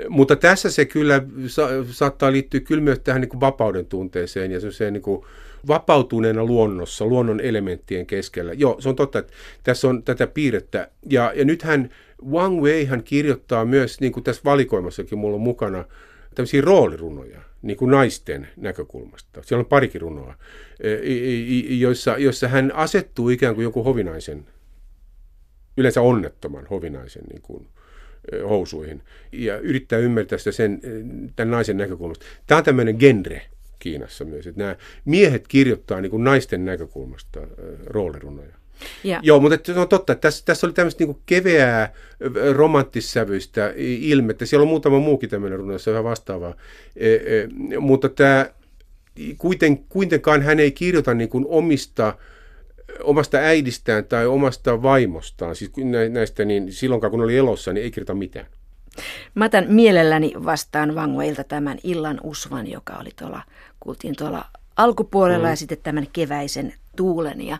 Mutta 0.10 0.36
tässä 0.36 0.72
se 0.72 0.86
kyllä 0.86 1.22
sa- 1.48 1.70
saattaa 1.92 2.32
liittyä 2.32 2.60
kyllä 2.60 2.82
myös 2.82 3.00
tähän 3.00 3.22
niin 3.22 3.30
kuin 3.30 3.42
vapauden 3.42 3.86
tunteeseen 3.86 4.52
ja 4.52 4.72
se 4.72 4.92
niin 4.92 5.04
kuin 5.04 5.26
vapautuneena 5.68 6.46
luonnossa, 6.46 7.06
luonnon 7.06 7.40
elementtien 7.40 8.06
keskellä. 8.06 8.54
Joo, 8.54 8.82
se 8.82 8.90
on 8.90 8.96
totta, 8.96 9.20
että 9.20 9.34
tässä 9.64 9.88
on 9.88 10.04
tätä 10.04 10.28
piirrettä. 10.28 10.90
Ja, 11.10 11.34
ja 11.36 11.46
nythän 11.46 11.90
Wang 12.32 12.62
Wei 12.62 12.86
hän 12.86 13.04
kirjoittaa 13.04 13.66
myös, 13.66 14.02
niin 14.02 14.12
kuin 14.12 14.24
tässä 14.24 14.42
valikoimassakin 14.46 15.18
mulla 15.18 15.36
on 15.36 15.42
mukana, 15.42 15.86
tämmöisiä 16.36 16.62
roolirunoja 16.62 17.42
niin 17.62 17.78
kuin 17.78 17.92
naisten 17.92 18.48
näkökulmasta. 18.58 19.44
Siellä 19.44 19.62
on 19.62 19.66
parikin 19.66 20.02
runoa, 20.02 20.36
e, 20.80 20.90
joissa, 21.76 22.18
joissa 22.18 22.48
hän 22.48 22.72
asettuu 22.76 23.30
ikään 23.30 23.56
kuin 23.56 23.64
joku 23.64 23.84
hovinaisen, 23.84 24.46
yleensä 25.78 26.02
onnettoman 26.02 26.68
hovinaisen 26.68 27.24
niin 27.32 27.42
kuin, 27.42 27.68
e, 28.32 28.40
housuihin 28.40 29.02
ja 29.32 29.58
yrittää 29.58 30.00
ymmärtää 30.00 30.38
sitä 30.38 30.52
sen, 30.52 30.80
e, 30.84 30.88
tämän 31.36 31.52
naisen 31.52 31.78
näkökulmasta. 31.78 32.26
Tämä 32.48 32.58
on 32.58 32.64
tämmöinen 32.64 32.96
genre 32.96 33.42
Kiinassa 33.86 34.26
myös, 34.26 34.48
että 34.48 34.62
nämä 34.62 34.76
miehet 35.06 35.48
kirjoittaa 35.48 36.02
niin 36.02 36.10
kuin 36.10 36.24
naisten 36.24 36.66
näkökulmasta 36.66 37.40
roolirunoja. 37.86 38.56
Ja. 39.04 39.20
Joo, 39.24 39.40
mutta 39.40 39.74
se 39.74 39.80
on 39.80 39.88
totta, 39.88 40.14
että 40.14 40.22
tässä, 40.22 40.46
tässä 40.46 40.68
oli 40.68 40.74
tämmöistä 40.74 41.04
niin 41.04 41.18
keveää 41.26 41.94
romanttissävyistä 42.54 43.74
ilmettä. 43.78 44.46
Siellä 44.46 44.62
on 44.62 44.68
muutama 44.68 45.00
muukin 45.00 45.30
tämmöinen 45.30 45.60
runo, 45.60 45.74
jossa 45.74 45.92
on 45.92 45.94
vähän 45.94 46.04
vastaavaa. 46.04 46.56
E, 46.96 47.14
e, 47.14 47.48
mutta 47.80 48.10
tämä, 48.10 48.50
kuiten, 49.38 49.78
kuitenkaan 49.78 50.42
hän 50.42 50.60
ei 50.60 50.72
kirjoita 50.72 51.14
niin 51.14 51.30
kuin 51.30 51.46
omista 51.48 52.18
omasta 53.04 53.38
äidistään 53.38 54.06
tai 54.06 54.26
omasta 54.26 54.82
vaimostaan, 54.82 55.56
siis 55.56 55.72
näistä, 56.10 56.46
niin 56.46 56.74
silloin 56.74 57.02
kun 57.02 57.22
oli 57.22 57.38
elossa, 57.38 57.74
niin 57.74 57.84
ei 57.84 57.92
kirjoita 57.92 58.14
mitään. 58.14 58.46
Mä 59.36 59.46
otan 59.46 59.66
mielelläni 59.68 60.34
vastaan 60.46 60.96
Vangueilta 60.96 61.44
tämän 61.44 61.78
illan 61.84 62.20
usvan, 62.24 62.68
joka 62.72 62.94
oli 63.02 63.10
tuolla, 63.20 63.42
kuultiin 63.80 64.16
tuolla 64.16 64.46
alkupuolella 64.76 65.48
mm. 65.48 65.50
ja 65.50 65.56
sitten 65.56 65.78
tämän 65.84 66.08
keväisen 66.14 66.74
tuulen. 66.96 67.42
Ja 67.42 67.58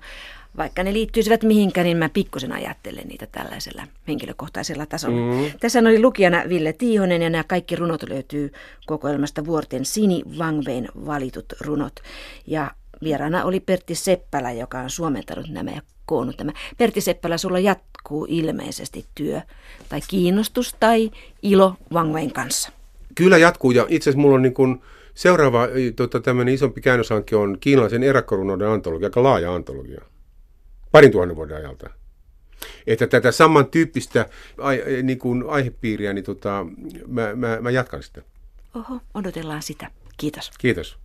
vaikka 0.58 0.84
ne 0.84 0.94
liittyisivät 0.94 1.44
mihinkään, 1.44 1.86
niin 1.86 1.98
mä 1.98 2.10
pikkusen 2.10 2.52
ajattelen 2.52 3.08
niitä 3.08 3.28
tällaisella 3.32 3.88
henkilökohtaisella 4.08 4.86
tasolla. 4.86 5.34
Mm. 5.34 5.52
Tässä 5.60 5.80
oli 5.80 6.02
lukijana 6.02 6.44
Ville 6.50 6.74
Tiihonen 6.74 7.22
ja 7.22 7.30
nämä 7.30 7.44
kaikki 7.44 7.76
runot 7.76 8.04
löytyy 8.10 8.54
kokoelmasta 8.86 9.46
Vuorten 9.46 9.86
Sini 9.86 10.24
Wangvein 10.38 10.88
valitut 11.06 11.46
runot. 11.62 11.94
Ja 12.48 12.72
vieraana 13.04 13.44
oli 13.44 13.60
Pertti 13.60 13.96
Seppälä, 13.96 14.52
joka 14.52 14.80
on 14.80 14.90
suomentanut 14.90 15.50
nämä 15.50 15.72
ja 15.72 15.82
koonnut 16.06 16.38
tämä. 16.38 16.52
Pertti 16.78 17.02
Seppälä, 17.02 17.38
sulla 17.38 17.60
jatkuu 17.60 18.26
ilmeisesti 18.30 19.06
työ 19.16 19.42
tai 19.90 20.00
kiinnostus 20.08 20.76
tai 20.80 21.12
ilo 21.42 21.76
Wangvein 21.94 22.34
kanssa. 22.34 22.72
Kyllä 23.16 23.38
jatkuu 23.38 23.72
ja 23.72 23.86
itse 23.90 24.10
asiassa 24.10 24.22
mulla 24.22 24.36
on 24.36 24.42
niin 24.42 24.54
kuin 24.54 24.82
seuraava 25.14 25.68
tota, 25.96 26.20
tämmöinen 26.20 26.54
isompi 26.54 26.82
käännöshanke 26.82 27.36
on 27.36 27.58
kiinalaisen 27.60 28.04
erakkorunoiden 28.04 28.68
antologia, 28.68 29.06
aika 29.06 29.24
laaja 29.24 29.56
antologia 29.56 30.02
parin 30.96 31.12
tuhannen 31.12 31.36
vuoden 31.36 31.58
ajalta. 31.58 31.90
Että 32.88 33.08
tätä 33.08 33.32
samantyyppistä 33.32 34.30
ai, 34.58 34.84
niin 35.04 35.20
kuin 35.20 35.44
aihepiiriä, 35.48 36.14
niin 36.14 36.26
tota, 36.26 36.66
mä, 37.08 37.36
mä, 37.36 37.58
mä 37.62 37.70
jatkan 37.70 38.04
sitä. 38.04 38.22
Oho, 38.76 39.00
odotellaan 39.14 39.62
sitä. 39.62 39.92
Kiitos. 40.18 40.52
Kiitos. 40.58 40.98